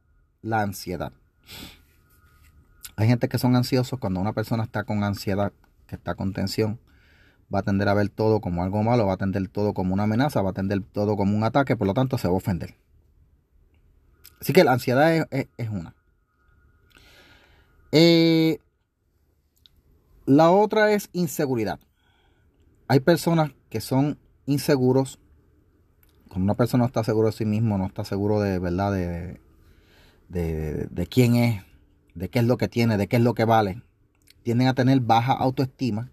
la 0.44 0.62
ansiedad. 0.62 1.14
Hay 2.96 3.08
gente 3.08 3.28
que 3.28 3.40
son 3.40 3.56
ansiosos 3.56 3.98
cuando 3.98 4.20
una 4.20 4.34
persona 4.34 4.64
está 4.64 4.84
con 4.84 5.04
ansiedad, 5.04 5.52
que 5.88 5.96
está 5.96 6.14
con 6.14 6.34
tensión, 6.34 6.80
va 7.54 7.60
a 7.60 7.64
tender 7.64 7.88
a 7.88 7.96
ver 7.96 8.10
todo 8.10 8.40
como 8.40 8.62
algo 8.62 8.84
malo, 8.84 9.08
va 9.08 9.14
a 9.14 9.18
tender 9.18 9.48
todo 9.48 9.74
como 9.74 9.96
una 9.96 10.04
amenaza, 10.04 10.42
va 10.42 10.52
a 10.52 10.54
tender 10.54 10.82
todo 10.82 11.18
como 11.18 11.36
un 11.36 11.44
ataque, 11.44 11.76
por 11.76 11.88
lo 11.88 11.96
tanto 11.96 12.20
se 12.20 12.28
va 12.28 12.36
a 12.36 12.38
ofender. 12.38 12.76
Así 14.40 14.54
que 14.54 14.64
la 14.64 14.74
ansiedad 14.74 15.28
es, 15.32 15.70
una. 15.70 15.96
Eh, 17.92 18.60
la 20.26 20.52
otra 20.52 20.92
es 20.92 21.10
inseguridad. 21.14 21.80
Hay 22.88 23.00
personas 23.00 23.52
que 23.70 23.80
son 23.80 24.20
inseguros. 24.46 25.20
Cuando 26.28 26.44
una 26.44 26.56
persona 26.56 26.84
no 26.84 26.88
está 26.88 27.04
seguro 27.04 27.28
de 27.28 27.34
sí 27.34 27.46
mismo, 27.46 27.78
no 27.78 27.86
está 27.86 28.04
seguro 28.04 28.42
de 28.42 28.60
verdad 28.60 28.92
de, 28.92 29.40
de, 30.34 31.08
quién 31.10 31.36
es, 31.36 31.64
de 32.16 32.30
qué 32.30 32.40
es 32.40 32.46
lo 32.46 32.58
que 32.58 32.68
tiene, 32.68 32.98
de 32.98 33.08
qué 33.08 33.18
es 33.18 33.22
lo 33.22 33.34
que 33.34 33.46
vale, 33.46 33.82
tienden 34.44 34.68
a 34.68 34.74
tener 34.74 35.00
baja 35.00 35.34
autoestima. 35.34 36.12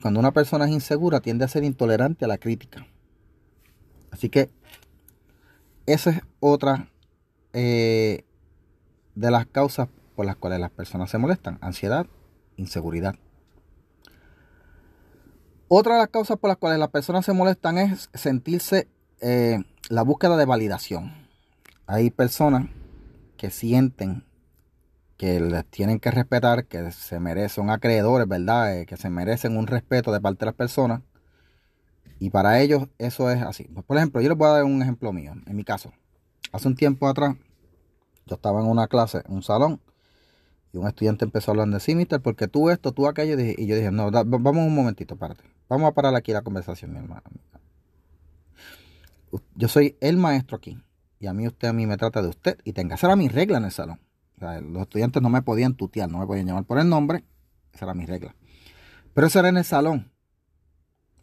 Cuando 0.00 0.20
una 0.20 0.32
persona 0.32 0.66
es 0.66 0.72
insegura, 0.72 1.20
tiende 1.20 1.44
a 1.44 1.48
ser 1.48 1.64
intolerante 1.64 2.24
a 2.24 2.28
la 2.28 2.38
crítica. 2.38 2.86
Así 4.10 4.28
que 4.28 4.50
esa 5.86 6.10
es 6.10 6.20
otra 6.40 6.90
eh, 7.52 8.24
de 9.14 9.30
las 9.30 9.46
causas 9.46 9.88
por 10.14 10.26
las 10.26 10.36
cuales 10.36 10.60
las 10.60 10.70
personas 10.70 11.10
se 11.10 11.18
molestan. 11.18 11.58
Ansiedad, 11.60 12.06
inseguridad. 12.56 13.16
Otra 15.68 15.94
de 15.94 16.00
las 16.00 16.08
causas 16.08 16.38
por 16.38 16.48
las 16.48 16.58
cuales 16.58 16.78
las 16.78 16.90
personas 16.90 17.24
se 17.24 17.32
molestan 17.32 17.78
es 17.78 18.08
sentirse 18.14 18.88
eh, 19.20 19.58
la 19.88 20.02
búsqueda 20.02 20.36
de 20.36 20.44
validación. 20.44 21.12
Hay 21.86 22.10
personas 22.10 22.68
que 23.36 23.50
sienten 23.50 24.24
que 25.16 25.40
les 25.40 25.64
tienen 25.66 25.98
que 25.98 26.10
respetar, 26.10 26.66
que 26.66 26.92
se 26.92 27.20
merecen, 27.20 27.48
son 27.48 27.70
acreedores, 27.70 28.28
¿verdad? 28.28 28.78
Eh, 28.78 28.86
que 28.86 28.96
se 28.96 29.08
merecen 29.08 29.56
un 29.56 29.66
respeto 29.66 30.12
de 30.12 30.20
parte 30.20 30.40
de 30.40 30.46
las 30.46 30.54
personas. 30.54 31.02
Y 32.18 32.30
para 32.30 32.60
ellos 32.60 32.88
eso 32.98 33.30
es 33.30 33.42
así. 33.42 33.64
Por 33.64 33.96
ejemplo, 33.96 34.20
yo 34.20 34.28
les 34.28 34.38
voy 34.38 34.48
a 34.48 34.52
dar 34.52 34.64
un 34.64 34.82
ejemplo 34.82 35.12
mío. 35.12 35.32
En 35.46 35.56
mi 35.56 35.64
caso, 35.64 35.92
hace 36.52 36.68
un 36.68 36.74
tiempo 36.74 37.08
atrás, 37.08 37.36
yo 38.26 38.34
estaba 38.36 38.60
en 38.60 38.66
una 38.66 38.88
clase, 38.88 39.22
en 39.26 39.34
un 39.34 39.42
salón, 39.42 39.80
y 40.72 40.78
un 40.78 40.86
estudiante 40.86 41.24
empezó 41.24 41.50
a 41.50 41.52
hablar 41.52 41.68
de 41.68 41.80
sí, 41.80 41.94
mister, 41.94 42.20
porque 42.20 42.48
tú 42.48 42.70
esto, 42.70 42.92
tú 42.92 43.06
aquello, 43.06 43.38
y 43.38 43.66
yo 43.66 43.76
dije, 43.76 43.90
no, 43.90 44.10
vamos 44.10 44.66
un 44.66 44.74
momentito, 44.74 45.16
párate. 45.16 45.44
Vamos 45.68 45.88
a 45.88 45.92
parar 45.92 46.14
aquí 46.14 46.32
la 46.32 46.42
conversación, 46.42 46.92
mi 46.92 46.98
hermano. 46.98 47.22
Yo 49.54 49.68
soy 49.68 49.96
el 50.00 50.16
maestro 50.16 50.56
aquí, 50.56 50.78
y 51.20 51.26
a 51.26 51.32
mí 51.32 51.46
usted 51.46 51.68
a 51.68 51.72
mí 51.72 51.86
me 51.86 51.96
trata 51.96 52.22
de 52.22 52.28
usted, 52.28 52.58
y 52.64 52.72
tenga, 52.72 52.94
esa 52.94 53.06
era 53.08 53.16
mi 53.16 53.28
regla 53.28 53.58
en 53.58 53.64
el 53.64 53.72
salón 53.72 54.00
los 54.40 54.82
estudiantes 54.82 55.22
no 55.22 55.28
me 55.28 55.42
podían 55.42 55.74
tutear, 55.74 56.10
no 56.10 56.18
me 56.18 56.26
podían 56.26 56.46
llamar 56.46 56.64
por 56.64 56.78
el 56.78 56.88
nombre. 56.88 57.24
Esa 57.72 57.86
era 57.86 57.94
mi 57.94 58.06
regla. 58.06 58.34
Pero 59.14 59.26
eso 59.26 59.38
era 59.38 59.48
en 59.48 59.56
el 59.56 59.64
salón. 59.64 60.10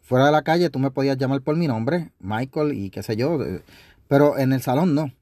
Fuera 0.02 0.26
de 0.26 0.32
la 0.32 0.42
calle 0.42 0.70
tú 0.70 0.78
me 0.78 0.90
podías 0.90 1.16
llamar 1.16 1.40
por 1.40 1.56
mi 1.56 1.66
nombre, 1.66 2.12
Michael 2.18 2.74
y 2.74 2.90
qué 2.90 3.02
sé 3.02 3.16
yo. 3.16 3.38
Pero 4.08 4.38
en 4.38 4.52
el 4.52 4.60
salón 4.60 4.94
no. 4.94 5.12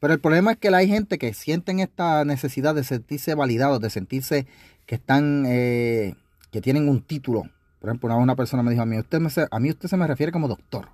Pero 0.00 0.14
el 0.14 0.20
problema 0.20 0.52
es 0.52 0.58
que 0.58 0.68
hay 0.68 0.88
gente 0.88 1.18
que 1.18 1.34
sienten 1.34 1.80
esta 1.80 2.24
necesidad 2.24 2.74
de 2.74 2.84
sentirse 2.84 3.34
validados, 3.34 3.80
de 3.80 3.90
sentirse 3.90 4.46
que 4.86 4.94
están, 4.94 5.44
eh, 5.46 6.14
que 6.52 6.60
tienen 6.60 6.88
un 6.88 7.02
título. 7.02 7.42
Por 7.80 7.90
ejemplo, 7.90 8.16
una, 8.16 8.36
persona 8.36 8.62
me 8.62 8.70
dijo 8.70 8.82
a 8.82 8.86
mí, 8.86 8.98
usted 8.98 9.20
me, 9.20 9.28
a 9.50 9.60
mí 9.60 9.70
usted 9.70 9.88
se 9.88 9.96
me 9.96 10.06
refiere 10.06 10.32
como 10.32 10.48
doctor. 10.48 10.88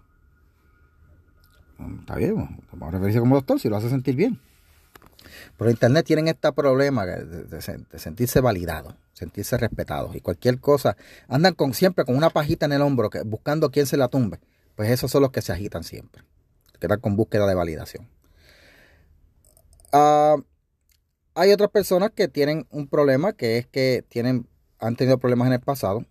Está 2.01 2.17
bien, 2.17 2.35
vamos 2.73 2.89
a 2.89 2.91
referirse 2.93 3.21
como 3.21 3.37
doctor 3.37 3.61
si 3.61 3.69
lo 3.69 3.77
hace 3.77 3.89
sentir 3.89 4.17
bien. 4.17 4.41
Por 5.57 5.71
internet 5.71 6.05
tienen 6.07 6.29
este 6.29 6.53
problema 6.53 7.07
de, 7.07 7.61
sentirse 7.99 8.41
validados, 8.41 8.95
sentirse 9.13 9.57
respetados 9.57 10.15
y 10.15 10.21
cualquier 10.21 10.59
cosa. 10.61 10.97
Andan 11.29 11.55
con, 11.55 11.75
siempre 11.75 12.05
con 12.05 12.17
una 12.17 12.31
pajita 12.31 12.67
en 12.67 12.73
el 12.73 12.83
hombro 12.83 13.11
que, 13.11 13.23
buscando 13.23 13.71
quién 13.71 13.87
se 13.87 13.97
la 13.97 14.09
tumbe. 14.09 14.41
Pues 14.75 14.91
esos 14.91 15.11
son 15.11 15.23
los 15.23 15.31
que 15.31 15.43
se 15.43 15.53
agitan 15.53 15.85
siempre. 15.85 16.23
Quedan 16.81 17.01
con 17.01 17.17
búsqueda 17.17 17.47
de 17.47 17.55
validación. 17.55 18.09
Ah, 19.93 20.37
hay 21.35 21.53
otras 21.53 21.71
personas 21.71 22.11
que 22.11 22.29
tienen 22.29 22.67
un 22.71 22.89
problema 22.89 23.33
que 23.33 23.59
es 23.59 23.67
que 23.67 24.05
tienen, 24.09 24.49
han 24.79 24.97
tenido 24.97 25.19
problemas 25.19 25.47
en 25.47 25.55
el 25.55 25.61
pasado. 25.61 26.05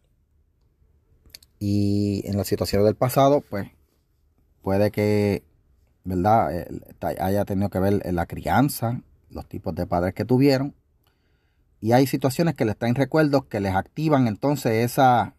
Y 1.59 2.23
en 2.25 2.37
las 2.37 2.47
situaciones 2.47 2.85
del 2.85 2.95
pasado, 2.95 3.41
pues 3.41 3.69
puede 4.61 4.91
que, 4.91 5.43
¿verdad? 6.03 6.55
Eh, 6.55 6.67
haya 7.19 7.45
tenido 7.45 7.69
que 7.69 7.79
ver 7.79 8.01
en 8.05 8.15
la 8.15 8.25
crianza, 8.25 9.01
los 9.29 9.47
tipos 9.47 9.73
de 9.75 9.85
padres 9.85 10.13
que 10.13 10.25
tuvieron. 10.25 10.75
Y 11.81 11.91
hay 11.91 12.07
situaciones 12.07 12.55
que 12.55 12.65
les 12.65 12.77
traen 12.77 12.95
recuerdos 12.95 13.45
que 13.45 13.59
les 13.59 13.75
activan 13.75 14.27
entonces 14.27 14.85
esa 14.85 15.35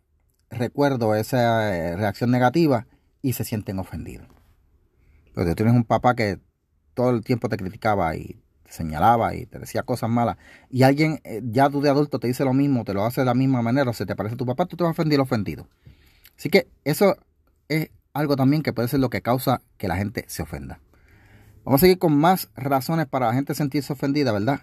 recuerdo, 0.50 1.14
esa 1.14 1.74
eh, 1.74 1.96
reacción 1.96 2.30
negativa 2.30 2.86
y 3.22 3.32
se 3.32 3.44
sienten 3.44 3.78
ofendidos. 3.78 4.26
Pero 5.34 5.48
tú 5.48 5.54
tienes 5.56 5.74
un 5.74 5.84
papá 5.84 6.14
que 6.14 6.38
todo 6.94 7.10
el 7.10 7.24
tiempo 7.24 7.48
te 7.48 7.56
criticaba 7.56 8.14
y 8.14 8.40
te 8.62 8.72
señalaba 8.72 9.34
y 9.34 9.46
te 9.46 9.58
decía 9.58 9.82
cosas 9.82 10.10
malas 10.10 10.36
y 10.70 10.84
alguien 10.84 11.20
eh, 11.24 11.40
ya 11.44 11.68
tú 11.68 11.80
de 11.80 11.90
adulto 11.90 12.18
te 12.18 12.28
dice 12.28 12.44
lo 12.44 12.52
mismo, 12.52 12.84
te 12.84 12.94
lo 12.94 13.04
hace 13.04 13.22
de 13.22 13.24
la 13.24 13.34
misma 13.34 13.62
manera, 13.62 13.90
o 13.90 13.92
se 13.92 14.06
te 14.06 14.14
parece 14.14 14.34
a 14.34 14.38
tu 14.38 14.46
papá, 14.46 14.66
tú 14.66 14.76
te 14.76 14.84
vas 14.84 14.90
a 14.90 14.92
ofender 14.92 15.20
ofendido. 15.20 15.66
Así 16.36 16.50
que 16.50 16.68
eso 16.84 17.16
es 17.68 17.90
algo 18.14 18.36
también 18.36 18.62
que 18.62 18.72
puede 18.72 18.88
ser 18.88 19.00
lo 19.00 19.10
que 19.10 19.20
causa 19.20 19.60
que 19.76 19.88
la 19.88 19.96
gente 19.96 20.24
se 20.28 20.42
ofenda. 20.42 20.80
Vamos 21.64 21.80
a 21.80 21.82
seguir 21.82 21.98
con 21.98 22.16
más 22.16 22.48
razones 22.54 23.06
para 23.06 23.26
la 23.26 23.34
gente 23.34 23.54
sentirse 23.54 23.92
ofendida, 23.92 24.32
¿verdad? 24.32 24.60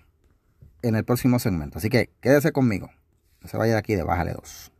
En 0.81 0.95
el 0.95 1.03
próximo 1.03 1.37
segmento. 1.37 1.77
Así 1.77 1.89
que 1.89 2.09
quédese 2.21 2.51
conmigo. 2.51 2.89
No 3.41 3.49
se 3.49 3.57
vaya 3.57 3.73
de 3.73 3.79
aquí 3.79 3.93
de 3.95 4.03
Bájale 4.03 4.33
2. 4.33 4.71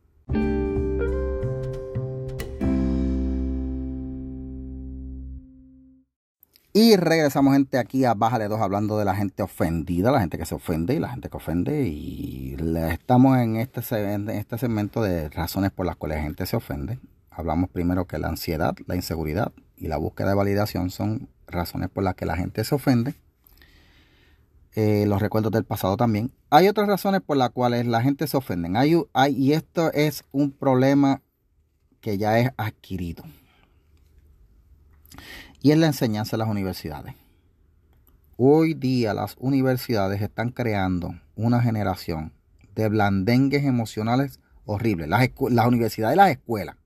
Y 6.74 6.96
regresamos 6.96 7.54
gente 7.54 7.78
aquí 7.78 8.06
a 8.06 8.14
Bájale 8.14 8.48
2 8.48 8.62
hablando 8.62 8.98
de 8.98 9.04
la 9.04 9.14
gente 9.14 9.44
ofendida, 9.44 10.12
la 10.12 10.22
gente 10.22 10.38
que 10.38 10.46
se 10.46 10.56
ofende 10.56 10.94
y 10.94 11.00
la 11.00 11.10
gente 11.10 11.30
que 11.30 11.36
ofende. 11.36 11.88
Y 11.88 12.56
estamos 12.92 13.38
en 13.40 13.58
este, 13.58 13.82
en 14.14 14.30
este 14.30 14.58
segmento 14.58 15.02
de 15.02 15.28
razones 15.30 15.72
por 15.72 15.86
las 15.86 15.98
cuales 15.98 16.20
la 16.20 16.24
gente 16.24 16.46
se 16.46 16.56
ofende. 16.56 17.00
Hablamos 17.32 17.70
primero 17.70 18.06
que 18.06 18.20
la 18.20 18.28
ansiedad, 18.28 18.76
la 18.86 18.96
inseguridad 18.96 19.54
y 19.78 19.88
la 19.88 19.96
búsqueda 19.96 20.30
de 20.30 20.36
validación 20.36 20.90
son 20.90 21.30
razones 21.48 21.90
por 21.90 22.04
las 22.04 22.16
que 22.16 22.26
la 22.26 22.36
gente 22.36 22.64
se 22.66 22.76
ofende. 22.76 23.16
Eh, 24.74 25.06
los 25.08 25.22
recuerdos 25.22 25.52
del 25.52 25.64
pasado 25.64 25.96
también. 25.96 26.32
Hay 26.50 26.68
otras 26.68 26.88
razones 26.88 27.22
por 27.22 27.38
las 27.38 27.52
cuales 27.52 27.88
la 27.88 28.02
gente 28.02 28.28
se 28.28 28.36
ofende. 28.36 28.70
Hay, 29.14 29.36
y 29.36 29.54
esto 29.54 29.92
es 29.94 30.26
un 30.32 30.52
problema 30.52 31.22
que 32.02 32.18
ya 32.18 32.38
es 32.40 32.52
adquirido. 32.58 33.24
Y 35.62 35.72
es 35.72 35.78
la 35.78 35.88
enseñanza 35.88 36.32
de 36.32 36.40
las 36.40 36.50
universidades. 36.50 37.16
Hoy 38.36 38.74
día 38.74 39.14
las 39.14 39.36
universidades 39.40 40.22
están 40.22 40.50
creando 40.50 41.16
una 41.36 41.62
generación 41.62 42.34
de 42.76 42.90
blandengues 42.90 43.64
emocionales 43.64 44.40
horribles. 44.66 45.08
Las 45.08 45.68
universidades 45.68 46.16
y 46.16 46.18
las 46.18 46.32
escuelas. 46.32 46.81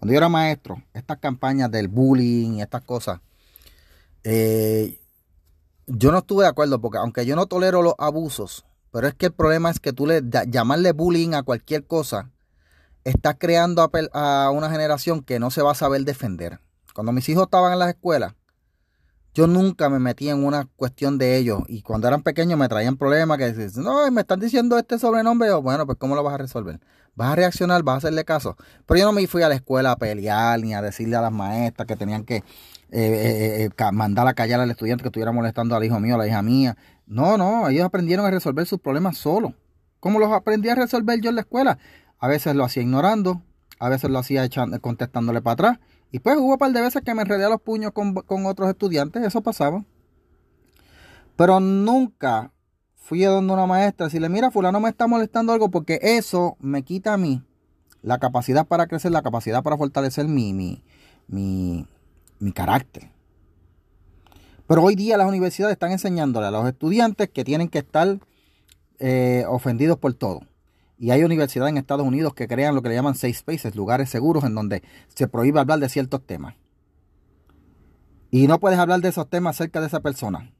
Cuando 0.00 0.14
yo 0.14 0.16
era 0.16 0.30
maestro, 0.30 0.82
estas 0.94 1.18
campañas 1.18 1.70
del 1.70 1.88
bullying 1.88 2.54
y 2.54 2.62
estas 2.62 2.82
cosas, 2.82 3.20
eh, 4.24 4.98
yo 5.86 6.10
no 6.10 6.18
estuve 6.18 6.44
de 6.44 6.48
acuerdo 6.48 6.80
porque 6.80 6.96
aunque 6.96 7.26
yo 7.26 7.36
no 7.36 7.44
tolero 7.44 7.82
los 7.82 7.92
abusos, 7.98 8.64
pero 8.92 9.06
es 9.06 9.14
que 9.14 9.26
el 9.26 9.32
problema 9.32 9.68
es 9.70 9.78
que 9.78 9.92
tú 9.92 10.06
le 10.06 10.22
llamarle 10.48 10.92
bullying 10.92 11.34
a 11.34 11.42
cualquier 11.42 11.86
cosa, 11.86 12.30
estás 13.04 13.36
creando 13.38 13.90
a, 14.14 14.50
una 14.50 14.70
generación 14.70 15.22
que 15.22 15.38
no 15.38 15.50
se 15.50 15.60
va 15.60 15.72
a 15.72 15.74
saber 15.74 16.02
defender. 16.06 16.60
Cuando 16.94 17.12
mis 17.12 17.28
hijos 17.28 17.44
estaban 17.44 17.74
en 17.74 17.78
las 17.78 17.90
escuelas, 17.90 18.32
yo 19.34 19.46
nunca 19.46 19.88
me 19.88 19.98
metí 19.98 20.28
en 20.28 20.44
una 20.44 20.66
cuestión 20.76 21.18
de 21.18 21.36
ellos. 21.36 21.62
Y 21.68 21.82
cuando 21.82 22.08
eran 22.08 22.22
pequeños 22.22 22.58
me 22.58 22.68
traían 22.68 22.96
problemas 22.96 23.38
que 23.38 23.52
decían, 23.52 23.84
no, 23.84 24.10
me 24.10 24.22
están 24.22 24.40
diciendo 24.40 24.78
este 24.78 24.98
sobrenombre. 24.98 25.52
bueno, 25.54 25.86
pues 25.86 25.98
¿cómo 25.98 26.14
lo 26.14 26.22
vas 26.22 26.34
a 26.34 26.38
resolver? 26.38 26.80
¿Vas 27.14 27.32
a 27.32 27.36
reaccionar? 27.36 27.82
¿Vas 27.82 27.94
a 27.94 27.98
hacerle 27.98 28.24
caso? 28.24 28.56
Pero 28.86 29.00
yo 29.00 29.06
no 29.06 29.12
me 29.12 29.26
fui 29.26 29.42
a 29.42 29.48
la 29.48 29.54
escuela 29.54 29.92
a 29.92 29.96
pelear 29.96 30.58
ni 30.60 30.74
a 30.74 30.82
decirle 30.82 31.16
a 31.16 31.20
las 31.20 31.32
maestras 31.32 31.86
que 31.86 31.96
tenían 31.96 32.24
que 32.24 32.36
eh, 32.36 32.42
eh, 32.92 33.64
eh, 33.64 33.92
mandar 33.92 34.26
a 34.26 34.34
callar 34.34 34.60
al 34.60 34.70
estudiante 34.70 35.02
que 35.02 35.08
estuviera 35.08 35.32
molestando 35.32 35.76
al 35.76 35.84
hijo 35.84 36.00
mío, 36.00 36.16
a 36.16 36.18
la 36.18 36.26
hija 36.26 36.42
mía. 36.42 36.76
No, 37.06 37.36
no, 37.36 37.68
ellos 37.68 37.84
aprendieron 37.84 38.26
a 38.26 38.30
resolver 38.30 38.66
sus 38.66 38.80
problemas 38.80 39.18
solos. 39.18 39.52
¿Cómo 40.00 40.18
los 40.18 40.32
aprendí 40.32 40.68
a 40.70 40.74
resolver 40.74 41.20
yo 41.20 41.30
en 41.30 41.36
la 41.36 41.42
escuela? 41.42 41.78
A 42.18 42.28
veces 42.28 42.54
lo 42.54 42.64
hacía 42.64 42.82
ignorando, 42.82 43.42
a 43.78 43.88
veces 43.88 44.10
lo 44.10 44.18
hacía 44.18 44.44
echando, 44.44 44.80
contestándole 44.80 45.42
para 45.42 45.52
atrás. 45.52 45.78
Y 46.12 46.18
pues 46.18 46.36
hubo 46.36 46.52
un 46.52 46.58
par 46.58 46.72
de 46.72 46.80
veces 46.80 47.02
que 47.02 47.14
me 47.14 47.22
enredé 47.22 47.44
a 47.44 47.48
los 47.48 47.60
puños 47.60 47.92
con, 47.92 48.14
con 48.14 48.46
otros 48.46 48.68
estudiantes, 48.68 49.22
eso 49.22 49.40
pasaba. 49.42 49.84
Pero 51.36 51.60
nunca 51.60 52.52
fui 52.96 53.24
a 53.24 53.30
donde 53.30 53.52
una 53.52 53.66
maestra 53.66 54.04
a 54.04 54.08
decirle, 54.08 54.28
mira, 54.28 54.50
fulano 54.50 54.80
me 54.80 54.88
está 54.88 55.06
molestando 55.06 55.52
algo 55.52 55.70
porque 55.70 55.98
eso 56.02 56.56
me 56.60 56.82
quita 56.82 57.14
a 57.14 57.16
mí 57.16 57.42
la 58.02 58.18
capacidad 58.18 58.66
para 58.66 58.86
crecer, 58.86 59.12
la 59.12 59.22
capacidad 59.22 59.62
para 59.62 59.76
fortalecer 59.76 60.26
mi, 60.26 60.52
mi, 60.52 60.82
mi, 61.28 61.86
mi 62.38 62.52
carácter. 62.52 63.10
Pero 64.66 64.82
hoy 64.82 64.94
día 64.94 65.16
las 65.16 65.28
universidades 65.28 65.72
están 65.72 65.92
enseñándole 65.92 66.46
a 66.46 66.50
los 66.50 66.66
estudiantes 66.66 67.28
que 67.28 67.44
tienen 67.44 67.68
que 67.68 67.78
estar 67.78 68.18
eh, 68.98 69.44
ofendidos 69.48 69.98
por 69.98 70.14
todo. 70.14 70.42
Y 71.00 71.12
hay 71.12 71.24
universidades 71.24 71.70
en 71.70 71.78
Estados 71.78 72.06
Unidos 72.06 72.34
que 72.34 72.46
crean 72.46 72.74
lo 72.74 72.82
que 72.82 72.90
le 72.90 72.94
llaman 72.94 73.14
safe 73.14 73.32
spaces, 73.32 73.74
lugares 73.74 74.10
seguros 74.10 74.44
en 74.44 74.54
donde 74.54 74.82
se 75.08 75.26
prohíbe 75.26 75.58
hablar 75.58 75.78
de 75.80 75.88
ciertos 75.88 76.24
temas. 76.26 76.54
Y 78.30 78.46
no 78.46 78.60
puedes 78.60 78.78
hablar 78.78 79.00
de 79.00 79.08
esos 79.08 79.28
temas 79.28 79.56
cerca 79.56 79.80
de 79.80 79.86
esa 79.86 80.00
persona. 80.00 80.52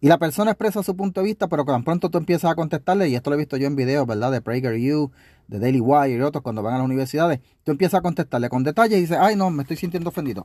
Y 0.00 0.08
la 0.08 0.16
persona 0.18 0.52
expresa 0.52 0.82
su 0.82 0.96
punto 0.96 1.20
de 1.20 1.26
vista, 1.26 1.48
pero 1.48 1.66
tan 1.66 1.84
pronto 1.84 2.08
tú 2.08 2.16
empiezas 2.16 2.50
a 2.50 2.54
contestarle, 2.54 3.10
y 3.10 3.14
esto 3.14 3.28
lo 3.28 3.36
he 3.36 3.38
visto 3.38 3.58
yo 3.58 3.66
en 3.66 3.76
videos, 3.76 4.06
¿verdad? 4.06 4.32
De 4.32 4.40
PragerU, 4.40 5.12
de 5.48 5.58
Daily 5.58 5.80
Wire 5.80 6.16
y 6.16 6.20
otros, 6.22 6.42
cuando 6.42 6.62
van 6.62 6.74
a 6.74 6.78
las 6.78 6.86
universidades, 6.86 7.40
tú 7.62 7.72
empiezas 7.72 7.98
a 7.98 8.02
contestarle 8.02 8.48
con 8.48 8.64
detalles 8.64 8.98
y 8.98 9.02
dices, 9.02 9.18
ay, 9.20 9.36
no, 9.36 9.50
me 9.50 9.62
estoy 9.62 9.76
sintiendo 9.76 10.08
ofendido. 10.08 10.42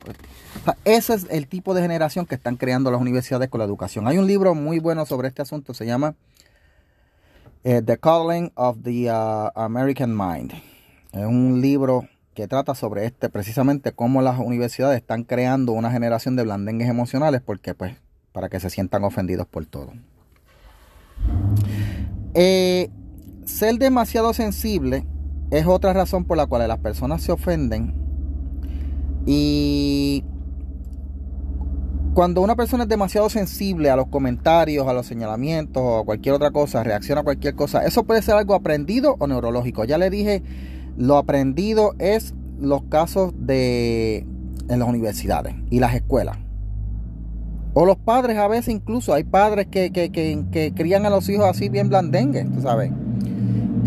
ese 0.83 1.13
es 1.13 1.27
el 1.31 1.47
tipo 1.47 1.73
de 1.73 1.81
generación 1.81 2.25
que 2.25 2.35
están 2.35 2.57
creando 2.57 2.91
las 2.91 2.99
universidades 2.99 3.49
con 3.49 3.59
la 3.59 3.65
educación. 3.65 4.05
Hay 4.05 4.17
un 4.17 4.27
libro 4.27 4.53
muy 4.53 4.79
bueno 4.79 5.05
sobre 5.05 5.29
este 5.29 5.41
asunto, 5.41 5.73
se 5.73 5.85
llama 5.85 6.13
eh, 7.63 7.81
The 7.81 7.97
Calling 7.97 8.51
of 8.55 8.77
the 8.83 9.09
uh, 9.11 9.49
American 9.55 10.15
Mind. 10.15 10.53
Es 11.11 11.25
un 11.25 11.61
libro 11.61 12.07
que 12.33 12.47
trata 12.47 12.75
sobre 12.75 13.05
este, 13.05 13.29
precisamente 13.29 13.93
cómo 13.93 14.21
las 14.21 14.39
universidades 14.39 14.97
están 14.97 15.23
creando 15.23 15.71
una 15.71 15.91
generación 15.91 16.35
de 16.35 16.43
blandengues 16.43 16.87
emocionales, 16.87 17.41
porque 17.41 17.73
pues 17.73 17.95
para 18.31 18.49
que 18.49 18.59
se 18.59 18.69
sientan 18.69 19.03
ofendidos 19.03 19.47
por 19.47 19.65
todo. 19.65 19.93
Eh, 22.35 22.91
ser 23.45 23.79
demasiado 23.79 24.33
sensible 24.33 25.07
es 25.49 25.65
otra 25.65 25.93
razón 25.93 26.25
por 26.25 26.37
la 26.37 26.45
cual 26.45 26.67
las 26.67 26.77
personas 26.77 27.23
se 27.23 27.31
ofenden. 27.31 27.95
Y 29.25 30.23
cuando 32.17 32.41
una 32.41 32.55
persona 32.55 32.81
es 32.81 32.89
demasiado 32.89 33.29
sensible 33.29 33.91
a 33.91 33.95
los 33.95 34.07
comentarios, 34.07 34.87
a 34.87 34.93
los 34.93 35.05
señalamientos 35.05 35.83
o 35.83 35.99
a 35.99 36.03
cualquier 36.03 36.33
otra 36.33 36.49
cosa, 36.49 36.83
reacciona 36.83 37.21
a 37.21 37.23
cualquier 37.23 37.53
cosa, 37.53 37.85
eso 37.85 38.05
puede 38.05 38.23
ser 38.23 38.33
algo 38.33 38.55
aprendido 38.55 39.17
o 39.19 39.27
neurológico. 39.27 39.85
Ya 39.85 39.99
le 39.99 40.09
dije, 40.09 40.41
lo 40.97 41.17
aprendido 41.17 41.93
es 41.99 42.33
los 42.59 42.81
casos 42.85 43.35
de 43.37 44.25
en 44.67 44.79
las 44.79 44.89
universidades 44.89 45.53
y 45.69 45.79
las 45.79 45.93
escuelas. 45.93 46.39
O 47.75 47.85
los 47.85 47.97
padres, 47.97 48.39
a 48.39 48.47
veces 48.47 48.69
incluso 48.73 49.13
hay 49.13 49.23
padres 49.23 49.67
que, 49.67 49.91
que, 49.91 50.73
crían 50.75 51.05
a 51.05 51.11
los 51.11 51.29
hijos 51.29 51.45
así 51.45 51.69
bien 51.69 51.87
blandengues, 51.87 52.51
tú 52.51 52.63
sabes. 52.63 52.91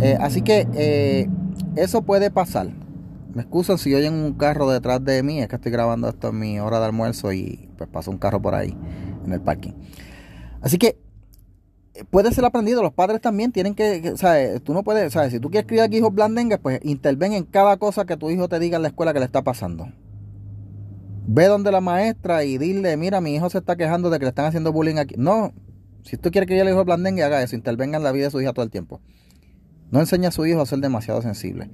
Eh, 0.03 0.17
así 0.21 0.43
que 0.43 0.69
eh, 0.75 1.29
eso 1.75 2.03
puede 2.03 2.31
pasar. 2.31 2.69
Me 3.35 3.43
excusan 3.43 3.77
si 3.77 3.93
oyen 3.93 4.15
un 4.15 4.35
carro 4.35 4.71
detrás 4.71 5.05
de 5.05 5.21
mí, 5.25 5.41
es 5.41 5.49
que 5.49 5.57
estoy 5.57 5.73
grabando 5.73 6.09
esto 6.09 6.29
en 6.29 6.39
mi 6.39 6.61
hora 6.61 6.79
de 6.79 6.87
almuerzo 6.87 7.33
y 7.33 7.70
pues 7.81 7.89
pasa 7.89 8.11
un 8.11 8.19
carro 8.19 8.43
por 8.43 8.55
ahí 8.55 8.77
en 9.25 9.33
el 9.33 9.41
parking. 9.41 9.73
Así 10.61 10.77
que 10.77 10.99
eh, 11.95 12.05
puede 12.05 12.31
ser 12.31 12.45
aprendido, 12.45 12.83
los 12.83 12.93
padres 12.93 13.23
también 13.23 13.53
tienen 13.53 13.75
que, 13.75 14.19
¿sabes? 14.19 14.63
Tú 14.63 14.75
no 14.75 14.83
puedes, 14.83 15.15
¿sabes? 15.15 15.33
Si 15.33 15.41
tú 15.41 15.51
quieres 15.51 15.67
criar 15.67 15.93
hijos 15.95 16.15
blandengues, 16.15 16.59
pues 16.59 16.79
interven 16.83 17.33
en 17.33 17.45
cada 17.45 17.79
cosa 17.79 18.05
que 18.05 18.19
tu 18.19 18.29
hijo 18.29 18.51
te 18.51 18.59
diga 18.59 18.77
en 18.77 18.83
la 18.83 18.89
escuela 18.89 19.15
que 19.15 19.21
le 19.21 19.25
está 19.25 19.41
pasando. 19.41 19.89
Ve 21.27 21.47
donde 21.47 21.73
la 21.73 21.81
maestra 21.81 22.45
y 22.45 22.59
dile, 22.59 22.99
mira, 22.99 23.23
mi 23.23 23.35
hijo 23.35 23.49
se 23.49 23.57
está 23.57 23.77
quejando 23.77 24.11
de 24.11 24.19
que 24.19 24.27
le 24.27 24.29
están 24.29 24.45
haciendo 24.45 24.75
bullying 24.75 24.97
aquí. 24.97 25.15
No, 25.17 25.55
si 26.03 26.19
tú 26.19 26.31
quieres 26.31 26.49
que 26.49 26.61
el 26.61 26.69
hijo 26.69 26.85
blandengue, 26.85 27.23
haga 27.23 27.43
eso, 27.43 27.57
intervenga 27.57 27.97
en 27.97 28.05
la 28.05 28.13
vida 28.13 28.27
de 28.27 28.31
su 28.31 28.43
hija 28.43 28.53
todo 28.53 28.67
el 28.67 28.71
tiempo. 28.71 29.01
No 29.91 30.01
enseña 30.01 30.29
a 30.29 30.33
su 30.33 30.45
hijo 30.45 30.61
a 30.61 30.67
ser 30.67 30.81
demasiado 30.81 31.23
sensible. 31.23 31.71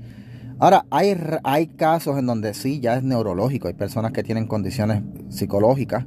Ahora, 0.59 0.87
hay, 0.91 1.15
hay 1.45 1.67
casos 1.67 2.19
en 2.19 2.27
donde 2.27 2.55
sí, 2.55 2.81
ya 2.81 2.97
es 2.97 3.03
neurológico. 3.03 3.69
Hay 3.69 3.75
personas 3.75 4.13
que 4.13 4.23
tienen 4.23 4.47
condiciones 4.47 5.03
psicológicas 5.29 6.07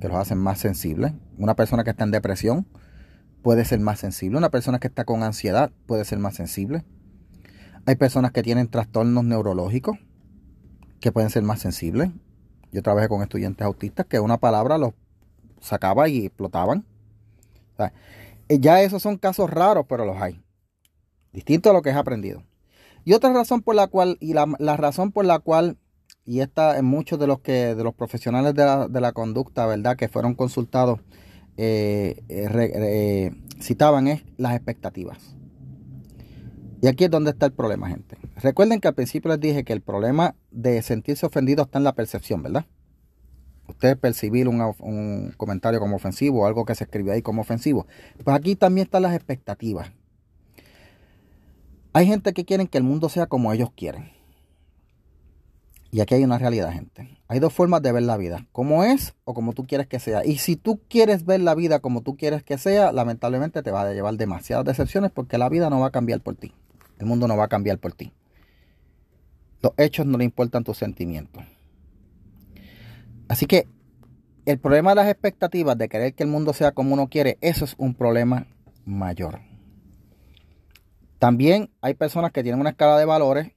que 0.00 0.08
los 0.08 0.18
hacen 0.18 0.38
más 0.38 0.58
sensibles. 0.58 1.14
Una 1.38 1.56
persona 1.56 1.82
que 1.82 1.90
está 1.90 2.04
en 2.04 2.10
depresión 2.10 2.66
puede 3.42 3.64
ser 3.64 3.80
más 3.80 3.98
sensible. 3.98 4.36
Una 4.36 4.50
persona 4.50 4.78
que 4.78 4.88
está 4.88 5.04
con 5.04 5.22
ansiedad 5.22 5.72
puede 5.86 6.04
ser 6.04 6.18
más 6.18 6.34
sensible. 6.34 6.84
Hay 7.86 7.96
personas 7.96 8.32
que 8.32 8.42
tienen 8.42 8.68
trastornos 8.68 9.24
neurológicos 9.24 9.96
que 11.00 11.10
pueden 11.10 11.30
ser 11.30 11.44
más 11.44 11.60
sensibles. 11.60 12.10
Yo 12.72 12.82
trabajé 12.82 13.08
con 13.08 13.22
estudiantes 13.22 13.64
autistas 13.64 14.04
que 14.04 14.20
una 14.20 14.36
palabra 14.36 14.76
los 14.76 14.92
sacaba 15.60 16.08
y 16.08 16.26
explotaban. 16.26 16.84
Eh, 18.48 18.58
ya 18.60 18.82
esos 18.82 19.02
son 19.02 19.16
casos 19.16 19.48
raros, 19.48 19.86
pero 19.88 20.04
los 20.04 20.20
hay. 20.20 20.42
Distinto 21.32 21.70
a 21.70 21.72
lo 21.72 21.80
que 21.80 21.90
es 21.90 21.96
aprendido. 21.96 22.42
Y 23.06 23.12
otra 23.12 23.32
razón 23.32 23.62
por 23.62 23.76
la 23.76 23.86
cual, 23.86 24.18
y 24.18 24.34
la, 24.34 24.76
razón 24.76 25.12
por 25.12 25.24
la 25.24 25.38
cual, 25.38 25.78
y 26.24 26.40
esta 26.40 26.76
en 26.76 26.86
muchos 26.86 27.20
de 27.20 27.28
los 27.28 27.38
que, 27.38 27.76
de 27.76 27.84
los 27.84 27.94
profesionales 27.94 28.52
de 28.52 28.64
la, 28.64 28.88
de 28.88 29.00
la 29.00 29.12
conducta, 29.12 29.64
¿verdad? 29.64 29.96
Que 29.96 30.08
fueron 30.08 30.34
consultados, 30.34 30.98
eh, 31.56 32.24
eh, 32.28 33.30
citaban 33.60 34.08
es 34.08 34.24
las 34.38 34.56
expectativas. 34.56 35.36
Y 36.82 36.88
aquí 36.88 37.04
es 37.04 37.10
donde 37.12 37.30
está 37.30 37.46
el 37.46 37.52
problema, 37.52 37.88
gente. 37.88 38.16
Recuerden 38.42 38.80
que 38.80 38.88
al 38.88 38.94
principio 38.96 39.30
les 39.30 39.38
dije 39.38 39.62
que 39.62 39.72
el 39.72 39.82
problema 39.82 40.34
de 40.50 40.82
sentirse 40.82 41.26
ofendido 41.26 41.62
está 41.62 41.78
en 41.78 41.84
la 41.84 41.94
percepción, 41.94 42.42
¿verdad? 42.42 42.66
Usted 43.68 43.96
percibir 43.96 44.48
un, 44.48 45.32
comentario 45.36 45.78
como 45.78 45.94
ofensivo 45.94 46.42
o 46.42 46.46
algo 46.46 46.64
que 46.64 46.74
se 46.74 46.82
escribe 46.82 47.12
ahí 47.12 47.22
como 47.22 47.42
ofensivo. 47.42 47.86
Pues 48.24 48.36
aquí 48.36 48.56
también 48.56 48.86
están 48.86 49.02
las 49.02 49.14
expectativas. 49.14 49.92
Hay 51.96 52.06
gente 52.06 52.34
que 52.34 52.44
quieren 52.44 52.66
que 52.66 52.76
el 52.76 52.84
mundo 52.84 53.08
sea 53.08 53.24
como 53.24 53.54
ellos 53.54 53.70
quieren. 53.74 54.10
Y 55.90 56.00
aquí 56.02 56.14
hay 56.14 56.24
una 56.24 56.36
realidad, 56.36 56.70
gente. 56.70 57.08
Hay 57.26 57.38
dos 57.38 57.54
formas 57.54 57.80
de 57.80 57.90
ver 57.90 58.02
la 58.02 58.18
vida, 58.18 58.46
como 58.52 58.84
es 58.84 59.14
o 59.24 59.32
como 59.32 59.54
tú 59.54 59.66
quieres 59.66 59.86
que 59.86 59.98
sea. 59.98 60.22
Y 60.22 60.36
si 60.36 60.56
tú 60.56 60.78
quieres 60.90 61.24
ver 61.24 61.40
la 61.40 61.54
vida 61.54 61.78
como 61.78 62.02
tú 62.02 62.18
quieres 62.18 62.42
que 62.42 62.58
sea, 62.58 62.92
lamentablemente 62.92 63.62
te 63.62 63.70
va 63.70 63.80
a 63.80 63.94
llevar 63.94 64.18
demasiadas 64.18 64.66
decepciones 64.66 65.10
porque 65.10 65.38
la 65.38 65.48
vida 65.48 65.70
no 65.70 65.80
va 65.80 65.86
a 65.86 65.90
cambiar 65.90 66.20
por 66.20 66.34
ti. 66.34 66.52
El 66.98 67.06
mundo 67.06 67.26
no 67.28 67.34
va 67.38 67.44
a 67.44 67.48
cambiar 67.48 67.78
por 67.78 67.94
ti. 67.94 68.12
Los 69.62 69.72
hechos 69.78 70.04
no 70.04 70.18
le 70.18 70.24
importan 70.24 70.64
tus 70.64 70.76
sentimientos. 70.76 71.44
Así 73.26 73.46
que 73.46 73.68
el 74.44 74.58
problema 74.58 74.90
de 74.90 74.96
las 74.96 75.08
expectativas 75.08 75.78
de 75.78 75.88
querer 75.88 76.12
que 76.12 76.24
el 76.24 76.28
mundo 76.28 76.52
sea 76.52 76.72
como 76.72 76.92
uno 76.92 77.08
quiere, 77.08 77.38
eso 77.40 77.64
es 77.64 77.74
un 77.78 77.94
problema 77.94 78.48
mayor. 78.84 79.55
También 81.18 81.70
hay 81.80 81.94
personas 81.94 82.32
que 82.32 82.42
tienen 82.42 82.60
una 82.60 82.70
escala 82.70 82.98
de 82.98 83.04
valores 83.04 83.52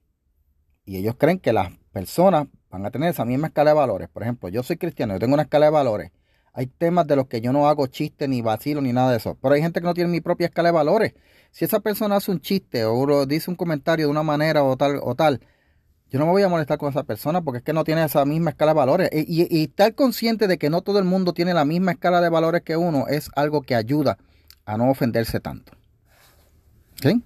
y 0.85 0.97
ellos 0.97 1.15
creen 1.17 1.39
que 1.39 1.53
las 1.53 1.71
personas 1.91 2.47
van 2.69 2.85
a 2.85 2.91
tener 2.91 3.09
esa 3.09 3.25
misma 3.25 3.47
escala 3.47 3.71
de 3.71 3.75
valores. 3.75 4.09
Por 4.09 4.23
ejemplo, 4.23 4.49
yo 4.49 4.63
soy 4.63 4.77
cristiano, 4.77 5.13
yo 5.13 5.19
tengo 5.19 5.33
una 5.33 5.43
escala 5.43 5.65
de 5.65 5.71
valores. 5.71 6.11
Hay 6.53 6.67
temas 6.67 7.07
de 7.07 7.15
los 7.15 7.27
que 7.27 7.41
yo 7.41 7.53
no 7.53 7.67
hago 7.67 7.87
chiste, 7.87 8.27
ni 8.27 8.41
vacilo, 8.41 8.81
ni 8.81 8.91
nada 8.91 9.11
de 9.11 9.17
eso. 9.17 9.37
Pero 9.41 9.53
hay 9.53 9.61
gente 9.61 9.81
que 9.81 9.85
no 9.85 9.93
tiene 9.93 10.09
mi 10.09 10.21
propia 10.21 10.47
escala 10.47 10.69
de 10.69 10.73
valores. 10.73 11.13
Si 11.51 11.65
esa 11.65 11.79
persona 11.79 12.15
hace 12.15 12.31
un 12.31 12.41
chiste 12.41 12.85
o 12.85 13.25
dice 13.25 13.49
un 13.49 13.55
comentario 13.55 14.05
de 14.05 14.11
una 14.11 14.23
manera 14.23 14.63
o 14.63 14.75
tal 14.75 14.99
o 15.03 15.15
tal, 15.15 15.41
yo 16.09 16.17
no 16.17 16.25
me 16.25 16.31
voy 16.31 16.41
a 16.41 16.49
molestar 16.49 16.77
con 16.77 16.89
esa 16.89 17.03
persona 17.03 17.41
porque 17.41 17.59
es 17.59 17.63
que 17.63 17.73
no 17.73 17.83
tiene 17.83 18.03
esa 18.03 18.25
misma 18.25 18.51
escala 18.51 18.73
de 18.73 18.77
valores. 18.77 19.09
Y, 19.13 19.61
estar 19.63 19.93
consciente 19.93 20.47
de 20.47 20.57
que 20.57 20.69
no 20.69 20.81
todo 20.81 20.99
el 20.99 21.05
mundo 21.05 21.33
tiene 21.33 21.53
la 21.53 21.65
misma 21.65 21.91
escala 21.91 22.19
de 22.19 22.29
valores 22.29 22.63
que 22.63 22.77
uno 22.77 23.07
es 23.07 23.29
algo 23.35 23.61
que 23.61 23.75
ayuda 23.75 24.17
a 24.65 24.77
no 24.77 24.89
ofenderse 24.89 25.39
tanto. 25.39 25.73
¿Sí? 27.01 27.23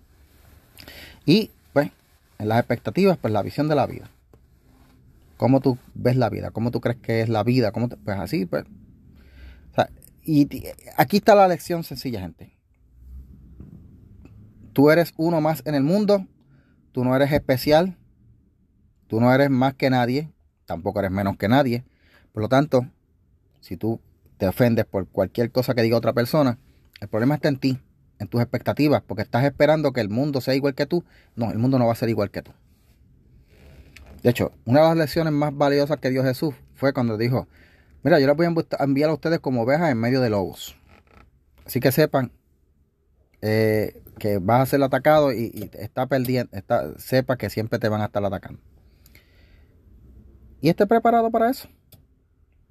Y, 1.25 1.51
pues, 1.73 1.91
en 2.39 2.49
las 2.49 2.59
expectativas, 2.59 3.17
pues 3.17 3.33
la 3.33 3.41
visión 3.41 3.67
de 3.67 3.75
la 3.75 3.85
vida. 3.85 4.09
¿Cómo 5.37 5.59
tú 5.59 5.77
ves 5.93 6.15
la 6.15 6.29
vida? 6.29 6.51
¿Cómo 6.51 6.71
tú 6.71 6.81
crees 6.81 6.97
que 6.99 7.21
es 7.21 7.29
la 7.29 7.43
vida? 7.43 7.71
¿Cómo 7.71 7.89
pues 7.89 8.17
así, 8.19 8.45
pues. 8.45 8.65
y 10.23 10.47
aquí 10.95 11.17
está 11.17 11.35
la 11.35 11.47
lección 11.47 11.83
sencilla, 11.83 12.21
gente. 12.21 12.53
Tú 14.73 14.89
eres 14.89 15.13
uno 15.17 15.41
más 15.41 15.61
en 15.65 15.75
el 15.75 15.83
mundo, 15.83 16.25
tú 16.91 17.03
no 17.03 17.15
eres 17.15 17.31
especial, 17.31 17.97
tú 19.07 19.19
no 19.19 19.33
eres 19.33 19.49
más 19.49 19.75
que 19.75 19.89
nadie, 19.89 20.31
tampoco 20.65 20.99
eres 20.99 21.11
menos 21.11 21.37
que 21.37 21.47
nadie. 21.47 21.83
Por 22.31 22.41
lo 22.41 22.49
tanto, 22.49 22.87
si 23.59 23.77
tú 23.77 23.99
te 24.37 24.47
ofendes 24.47 24.85
por 24.85 25.07
cualquier 25.07 25.51
cosa 25.51 25.75
que 25.75 25.83
diga 25.83 25.97
otra 25.97 26.13
persona, 26.13 26.57
el 27.01 27.07
problema 27.07 27.35
está 27.35 27.49
en 27.49 27.57
ti, 27.57 27.79
en 28.23 28.27
tus 28.27 28.41
expectativas, 28.41 29.03
porque 29.05 29.21
estás 29.21 29.43
esperando 29.43 29.93
que 29.93 30.01
el 30.01 30.09
mundo 30.09 30.41
sea 30.41 30.55
igual 30.55 30.73
que 30.73 30.85
tú. 30.85 31.03
No, 31.35 31.51
el 31.51 31.59
mundo 31.59 31.77
no 31.77 31.85
va 31.85 31.93
a 31.93 31.95
ser 31.95 32.09
igual 32.09 32.31
que 32.31 32.41
tú. 32.41 32.51
De 34.23 34.29
hecho, 34.29 34.51
una 34.65 34.81
de 34.81 34.87
las 34.87 34.97
lecciones 34.97 35.33
más 35.33 35.55
valiosas 35.55 35.97
que 35.99 36.09
dio 36.09 36.23
Jesús 36.23 36.55
fue 36.73 36.93
cuando 36.93 37.17
dijo, 37.17 37.47
mira, 38.03 38.19
yo 38.19 38.27
les 38.27 38.35
voy 38.35 38.45
a 38.45 38.83
enviar 38.83 39.09
a 39.09 39.13
ustedes 39.13 39.39
como 39.39 39.63
ovejas 39.63 39.91
en 39.91 39.97
medio 39.97 40.21
de 40.21 40.29
lobos. 40.29 40.75
Así 41.65 41.79
que 41.79 41.91
sepan 41.91 42.31
eh, 43.41 44.01
que 44.19 44.37
vas 44.37 44.61
a 44.61 44.65
ser 44.65 44.81
atacado 44.81 45.33
y, 45.33 45.69
está 45.73 46.07
perdiendo, 46.07 46.55
está, 46.55 46.97
sepa 46.97 47.37
que 47.37 47.49
siempre 47.49 47.79
te 47.79 47.89
van 47.89 48.01
a 48.01 48.05
estar 48.05 48.23
atacando. 48.23 48.61
Y 50.61 50.69
esté 50.69 50.87
preparado 50.87 51.29
para 51.29 51.49
eso. 51.49 51.67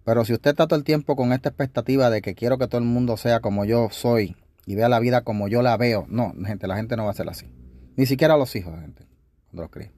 Pero 0.04 0.24
si 0.24 0.32
usted 0.32 0.52
está 0.52 0.66
todo 0.66 0.78
el 0.78 0.84
tiempo 0.84 1.14
con 1.14 1.32
esta 1.32 1.50
expectativa 1.50 2.08
de 2.08 2.22
que 2.22 2.34
quiero 2.34 2.56
que 2.56 2.66
todo 2.66 2.80
el 2.80 2.86
mundo 2.86 3.16
sea 3.18 3.40
como 3.40 3.66
yo 3.66 3.88
soy 3.90 4.36
y 4.72 4.74
vea 4.74 4.88
la 4.88 5.00
vida 5.00 5.20
como 5.20 5.48
yo 5.48 5.60
la 5.60 5.76
veo, 5.76 6.06
no, 6.08 6.32
gente, 6.46 6.66
la 6.66 6.76
gente 6.76 6.96
no 6.96 7.04
va 7.04 7.10
a 7.10 7.14
ser 7.14 7.28
así. 7.28 7.52
Ni 7.94 8.06
siquiera 8.06 8.38
los 8.38 8.56
hijos, 8.56 8.72
gente, 8.80 9.06
cuando 9.50 9.64
los 9.64 9.70
críen. 9.70 9.92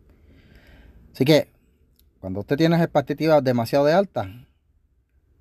Así 1.13 1.25
que, 1.25 1.53
cuando 2.19 2.41
usted 2.41 2.57
tiene 2.57 2.75
expectativas 2.75 3.45
demasiado 3.45 3.85
de 3.85 3.93
altas, 3.93 4.27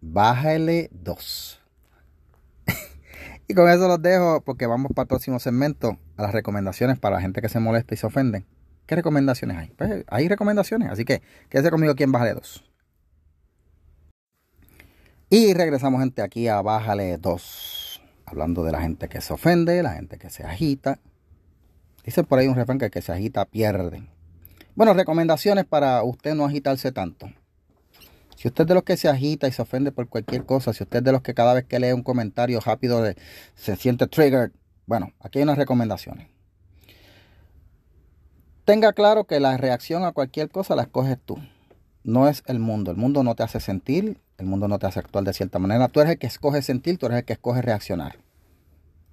bájale 0.01 0.91
dos. 0.91 1.59
y 3.47 3.55
con 3.55 3.67
eso 3.71 3.87
los 3.87 3.99
dejo 4.03 4.41
porque 4.41 4.67
vamos 4.67 4.91
para 4.93 5.05
el 5.05 5.07
próximo 5.07 5.39
segmento 5.39 5.97
a 6.15 6.21
las 6.21 6.31
recomendaciones 6.31 6.99
para 6.99 7.15
la 7.15 7.21
gente 7.23 7.41
que 7.41 7.49
se 7.49 7.59
molesta 7.59 7.95
y 7.95 7.97
se 7.97 8.05
ofende. 8.05 8.45
¿Qué 8.85 8.95
recomendaciones 8.95 9.57
hay? 9.57 9.69
Pues 9.69 10.05
hay 10.09 10.27
recomendaciones, 10.27 10.91
así 10.91 11.05
que 11.05 11.23
quédese 11.49 11.71
conmigo 11.71 11.93
aquí 11.93 12.03
en 12.03 12.11
Bájale 12.11 12.35
2. 12.35 12.63
Y 15.31 15.55
regresamos 15.55 16.01
gente 16.01 16.21
aquí 16.21 16.47
a 16.47 16.61
Bájale 16.61 17.17
2. 17.17 17.82
Hablando 18.33 18.63
de 18.63 18.71
la 18.71 18.81
gente 18.81 19.09
que 19.09 19.21
se 19.21 19.31
ofende, 19.31 19.83
la 19.83 19.93
gente 19.93 20.17
que 20.17 20.31
se 20.31 20.43
agita. 20.43 20.97
Dice 22.03 22.23
por 22.23 22.39
ahí 22.39 22.47
un 22.47 22.55
refrán 22.55 22.79
que 22.79 22.85
el 22.85 22.91
que 22.91 23.03
se 23.03 23.11
agita 23.11 23.45
pierde. 23.45 24.07
Bueno, 24.73 24.95
recomendaciones 24.95 25.65
para 25.65 26.01
usted 26.01 26.33
no 26.33 26.43
agitarse 26.43 26.91
tanto. 26.91 27.29
Si 28.35 28.47
usted 28.47 28.63
es 28.63 28.67
de 28.69 28.73
los 28.73 28.81
que 28.81 28.97
se 28.97 29.07
agita 29.07 29.47
y 29.47 29.51
se 29.51 29.61
ofende 29.61 29.91
por 29.91 30.09
cualquier 30.09 30.47
cosa, 30.47 30.73
si 30.73 30.81
usted 30.81 30.97
es 30.97 31.03
de 31.03 31.11
los 31.11 31.21
que 31.21 31.35
cada 31.35 31.53
vez 31.53 31.65
que 31.65 31.79
lee 31.79 31.91
un 31.91 32.01
comentario 32.01 32.59
rápido 32.59 33.03
se 33.53 33.75
siente 33.75 34.07
triggered, 34.07 34.49
bueno, 34.87 35.13
aquí 35.19 35.37
hay 35.37 35.43
unas 35.43 35.59
recomendaciones. 35.59 36.27
Tenga 38.65 38.93
claro 38.93 39.25
que 39.25 39.39
la 39.39 39.57
reacción 39.57 40.05
a 40.05 40.11
cualquier 40.11 40.49
cosa 40.49 40.75
la 40.75 40.81
escoges 40.81 41.19
tú. 41.23 41.37
No 42.03 42.27
es 42.27 42.41
el 42.47 42.57
mundo. 42.57 42.89
El 42.89 42.97
mundo 42.97 43.21
no 43.21 43.35
te 43.35 43.43
hace 43.43 43.59
sentir, 43.59 44.19
el 44.39 44.47
mundo 44.47 44.67
no 44.67 44.79
te 44.79 44.87
hace 44.87 45.01
actuar 45.01 45.23
de 45.23 45.33
cierta 45.33 45.59
manera. 45.59 45.87
Tú 45.87 46.01
eres 46.01 46.13
el 46.13 46.17
que 46.17 46.25
escoge 46.25 46.63
sentir, 46.63 46.97
tú 46.97 47.05
eres 47.05 47.19
el 47.19 47.25
que 47.25 47.33
escoge 47.33 47.61
reaccionar. 47.61 48.22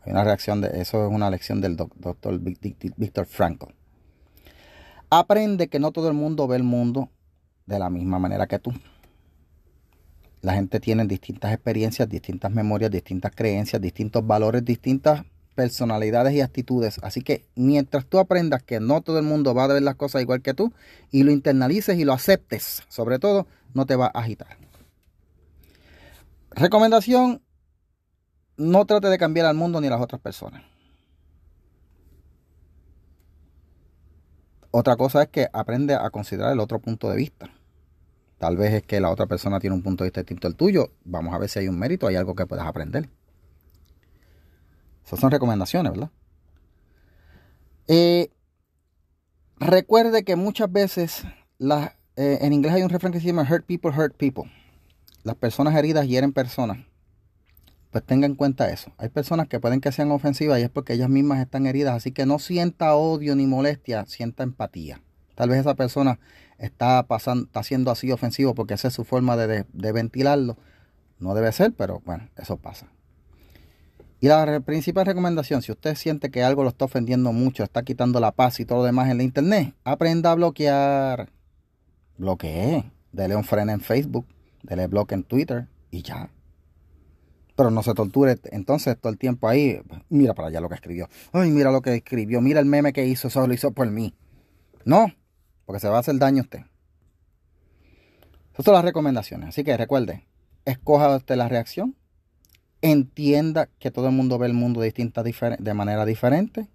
Hay 0.03 0.13
una 0.13 0.25
reacción 0.25 0.61
de 0.61 0.81
eso 0.81 1.07
es 1.07 1.13
una 1.13 1.31
lección 1.31 1.61
del 1.61 1.77
doctor 1.77 2.39
Víctor 2.41 3.27
Frankl. 3.27 3.67
Aprende 5.11 5.69
que 5.69 5.79
no 5.79 5.93
todo 5.93 6.09
el 6.09 6.15
mundo 6.15 6.47
ve 6.47 6.57
el 6.57 6.63
mundo 6.63 7.11
de 7.67 7.79
la 7.79 7.91
misma 7.91 8.19
manera 8.19 8.47
que 8.47 8.59
tú. 8.59 8.73
La 10.41 10.55
gente 10.55 10.81
tiene 10.81 11.05
distintas 11.05 11.53
experiencias, 11.53 12.09
distintas 12.09 12.51
memorias, 12.51 12.91
distintas 12.91 13.33
creencias, 13.35 13.83
distintos 13.83 14.27
valores, 14.27 14.65
distintas 14.65 15.25
personalidades 15.55 16.33
y 16.33 16.41
actitudes. 16.41 16.99
Así 17.03 17.21
que 17.21 17.45
mientras 17.55 18.07
tú 18.07 18.19
aprendas 18.19 18.63
que 18.63 18.81
no 18.81 19.03
todo 19.03 19.19
el 19.19 19.25
mundo 19.27 19.53
va 19.53 19.65
a 19.65 19.67
ver 19.67 19.83
las 19.83 19.97
cosas 19.97 20.23
igual 20.23 20.41
que 20.41 20.55
tú 20.55 20.73
y 21.11 21.25
lo 21.25 21.33
internalices 21.33 21.99
y 21.99 22.05
lo 22.05 22.15
aceptes, 22.15 22.85
sobre 22.89 23.19
todo, 23.19 23.47
no 23.75 23.85
te 23.85 23.97
va 23.97 24.07
a 24.07 24.21
agitar. 24.21 24.57
Recomendación, 26.53 27.43
no 28.61 28.85
trate 28.85 29.09
de 29.09 29.17
cambiar 29.17 29.47
al 29.47 29.57
mundo 29.57 29.81
ni 29.81 29.87
a 29.87 29.91
las 29.91 30.01
otras 30.01 30.21
personas. 30.21 30.63
Otra 34.71 34.97
cosa 34.97 35.23
es 35.23 35.29
que 35.29 35.49
aprende 35.53 35.95
a 35.95 36.11
considerar 36.11 36.53
el 36.53 36.61
otro 36.61 36.79
punto 36.79 37.09
de 37.09 37.17
vista. 37.17 37.51
Tal 38.39 38.57
vez 38.57 38.75
es 38.75 38.83
que 38.83 39.01
la 39.01 39.11
otra 39.11 39.27
persona 39.27 39.61
tiene 39.61 39.75
un 39.75 39.83
punto 39.83 40.05
de 40.05 40.09
vista 40.09 40.21
distinto 40.21 40.47
al 40.47 40.57
tuyo. 40.57 40.93
Vamos 41.05 41.35
a 41.35 41.39
ver 41.39 41.49
si 41.49 41.59
hay 41.59 41.69
un 41.69 41.79
mérito, 41.79 42.07
hay 42.07 42.17
algo 42.17 42.35
que 42.35 42.47
puedas 42.47 42.67
aprender. 42.67 43.09
Esas 45.05 45.19
son 45.19 45.31
recomendaciones, 45.31 45.93
¿verdad? 45.93 46.11
Eh, 47.89 48.31
recuerde 49.59 50.23
que 50.23 50.37
muchas 50.37 50.71
veces 50.71 51.25
eh, 52.17 52.39
en 52.43 52.53
inglés 52.53 52.75
hay 52.75 52.83
un 52.83 52.91
refrán 52.91 53.13
que 53.13 53.21
se 53.21 53.27
llama 53.27 53.49
hurt 53.51 53.65
people, 53.65 53.91
hurt 53.91 54.15
people. 54.17 54.53
Las 55.25 55.37
personas 55.37 55.75
heridas 55.75 56.07
hieren 56.07 56.33
personas. 56.33 56.90
Pues 57.91 58.05
tenga 58.05 58.27
en 58.27 58.37
cuenta 58.37 58.71
eso. 58.71 58.93
Hay 58.99 59.09
personas 59.09 59.49
que 59.49 59.59
pueden 59.59 59.81
que 59.81 59.91
sean 59.91 60.13
ofensivas 60.13 60.61
y 60.61 60.63
es 60.63 60.71
porque 60.71 60.93
ellas 60.93 61.09
mismas 61.09 61.41
están 61.41 61.67
heridas. 61.67 61.95
Así 61.97 62.13
que 62.13 62.25
no 62.25 62.39
sienta 62.39 62.95
odio 62.95 63.35
ni 63.35 63.47
molestia, 63.47 64.07
sienta 64.07 64.45
empatía. 64.45 65.01
Tal 65.35 65.49
vez 65.49 65.61
esa 65.61 65.75
persona 65.75 66.21
está, 66.59 67.03
pasando, 67.05 67.47
está 67.47 67.63
siendo 67.63 67.91
así 67.91 68.13
ofensivo 68.13 68.55
porque 68.55 68.75
esa 68.75 68.89
es 68.89 68.95
su 68.95 69.05
forma 69.05 69.37
de, 69.37 69.65
ventilarlo. 69.93 70.57
No 71.19 71.35
debe 71.35 71.51
ser, 71.53 71.73
pero 71.73 72.01
bueno, 72.05 72.29
eso 72.37 72.59
pasa. 72.59 72.87
Y 74.21 74.29
la 74.29 74.61
principal 74.61 75.07
recomendación, 75.07 75.63
si 75.63 75.73
usted 75.73 75.95
siente 75.97 76.31
que 76.31 76.45
algo 76.45 76.63
lo 76.63 76.69
está 76.69 76.85
ofendiendo 76.85 77.33
mucho, 77.33 77.65
está 77.65 77.83
quitando 77.83 78.21
la 78.21 78.33
paz 78.33 78.61
y 78.61 78.67
todo 78.67 78.81
lo 78.81 78.85
demás 78.85 79.11
en 79.11 79.17
la 79.17 79.23
internet, 79.23 79.75
aprenda 79.83 80.31
a 80.31 80.35
bloquear. 80.35 81.31
Bloquee. 82.19 82.85
Dele 83.13 83.35
un 83.35 83.45
freno 83.45 83.73
en 83.73 83.81
Facebook, 83.81 84.27
dele 84.63 84.87
bloque 84.87 85.15
en 85.15 85.25
Twitter 85.25 85.67
y 85.91 86.03
ya. 86.03 86.31
Pero 87.61 87.71
no 87.71 87.83
se 87.83 87.93
torture 87.93 88.39
entonces 88.53 88.99
todo 88.99 89.13
el 89.13 89.19
tiempo 89.19 89.47
ahí. 89.47 89.83
Mira 90.09 90.33
para 90.33 90.49
allá 90.49 90.63
lo 90.63 90.71
que 90.71 90.77
escribió. 90.77 91.11
Ay, 91.31 91.51
mira 91.51 91.71
lo 91.71 91.83
que 91.83 91.95
escribió. 91.95 92.41
Mira 92.41 92.59
el 92.59 92.65
meme 92.65 92.95
que 92.95 93.05
hizo. 93.05 93.29
Eso 93.29 93.47
lo 93.47 93.53
hizo 93.53 93.73
por 93.73 93.91
mí. 93.91 94.15
No, 94.87 95.13
porque 95.67 95.79
se 95.79 95.91
va 95.91 95.99
a 95.99 96.01
hacer 96.01 96.19
daño 96.19 96.39
a 96.39 96.45
usted. 96.45 96.61
Esas 98.55 98.65
son 98.65 98.73
las 98.73 98.83
recomendaciones. 98.83 99.51
Así 99.51 99.63
que 99.63 99.77
recuerde, 99.77 100.27
escoja 100.65 101.15
usted 101.15 101.37
la 101.37 101.51
reacción, 101.51 101.97
entienda 102.81 103.69
que 103.79 103.91
todo 103.91 104.07
el 104.07 104.15
mundo 104.15 104.39
ve 104.39 104.47
el 104.47 104.55
mundo 104.55 104.81
de 104.81 105.75
manera 105.75 106.07
diferente. 106.07 106.67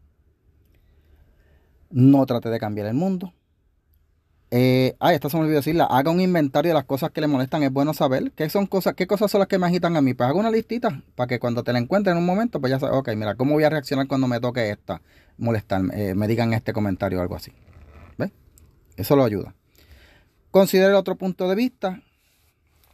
No 1.89 2.27
trate 2.27 2.49
de 2.49 2.59
cambiar 2.59 2.85
el 2.85 2.93
mundo. 2.93 3.33
Eh, 4.57 4.95
ay, 5.01 5.15
esta 5.15 5.29
se 5.29 5.35
me 5.35 5.43
olvidó 5.43 5.57
decirla. 5.57 5.83
Haga 5.83 6.11
un 6.11 6.21
inventario 6.21 6.69
de 6.69 6.75
las 6.75 6.85
cosas 6.85 7.11
que 7.11 7.19
le 7.19 7.27
molestan. 7.27 7.61
Es 7.63 7.73
bueno 7.73 7.93
saber 7.93 8.31
qué 8.31 8.49
son 8.49 8.67
cosas, 8.67 8.93
qué 8.93 9.05
cosas 9.05 9.29
son 9.29 9.39
las 9.39 9.49
que 9.49 9.59
me 9.59 9.67
agitan 9.67 9.97
a 9.97 10.01
mí. 10.01 10.13
Pues 10.13 10.29
haga 10.29 10.39
una 10.39 10.49
listita 10.49 11.01
para 11.15 11.27
que 11.27 11.39
cuando 11.39 11.61
te 11.63 11.73
la 11.73 11.79
encuentre 11.79 12.13
en 12.13 12.17
un 12.17 12.25
momento, 12.25 12.61
pues 12.61 12.71
ya 12.71 12.79
sabes, 12.79 12.95
ok, 12.95 13.09
mira, 13.17 13.35
¿cómo 13.35 13.53
voy 13.55 13.65
a 13.65 13.69
reaccionar 13.69 14.07
cuando 14.07 14.27
me 14.27 14.39
toque 14.39 14.69
esta 14.69 15.01
molestarme? 15.37 16.11
Eh, 16.11 16.15
me 16.15 16.29
digan 16.29 16.53
este 16.53 16.71
comentario 16.71 17.19
o 17.19 17.21
algo 17.21 17.35
así. 17.35 17.51
Eso 18.97 19.17
lo 19.17 19.25
ayuda. 19.25 19.53
Considere 20.51 20.93
otro 20.93 21.17
punto 21.17 21.49
de 21.49 21.55
vista. 21.55 22.01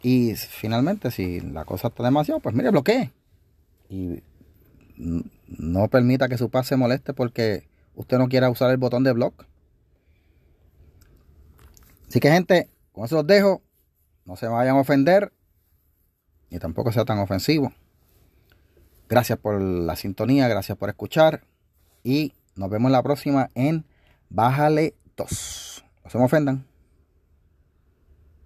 Y 0.02 0.34
finalmente, 0.36 1.12
si 1.12 1.42
la 1.42 1.64
cosa 1.64 1.90
está 1.90 2.04
demasiado, 2.04 2.40
pues 2.40 2.56
mire, 2.56 2.72
bloquee. 2.72 3.12
Y 3.88 4.24
no 4.98 5.88
permita 5.90 6.28
que 6.28 6.40
su 6.40 6.50
paz 6.50 6.66
se 6.68 6.76
moleste 6.76 7.14
porque 7.14 7.68
usted 7.94 8.18
no 8.18 8.30
quiera 8.30 8.50
usar 8.50 8.72
el 8.72 8.78
botón 8.78 9.04
de 9.04 9.12
block. 9.12 9.46
Así 12.12 12.20
que, 12.20 12.30
gente, 12.30 12.70
con 12.92 13.06
eso 13.06 13.16
los 13.16 13.26
dejo. 13.26 13.62
No 14.26 14.36
se 14.36 14.46
vayan 14.46 14.76
a 14.76 14.82
ofender. 14.82 15.32
Ni 16.50 16.60
tampoco 16.60 16.92
sea 16.92 17.06
tan 17.06 17.20
ofensivo. 17.20 17.72
Gracias 19.08 19.40
por 19.40 19.62
la 19.62 19.96
sintonía, 19.96 20.50
gracias 20.50 20.78
por 20.78 20.90
escuchar. 20.90 21.46
Y 22.04 22.34
nos 22.58 22.70
vemos 22.70 22.92
la 22.92 23.02
próxima 23.02 23.50
en 23.56 23.86
Bájale 24.28 24.94
2. 25.16 25.86
No 26.04 26.10
se 26.10 26.18
me 26.18 26.26
ofendan. 26.26 26.71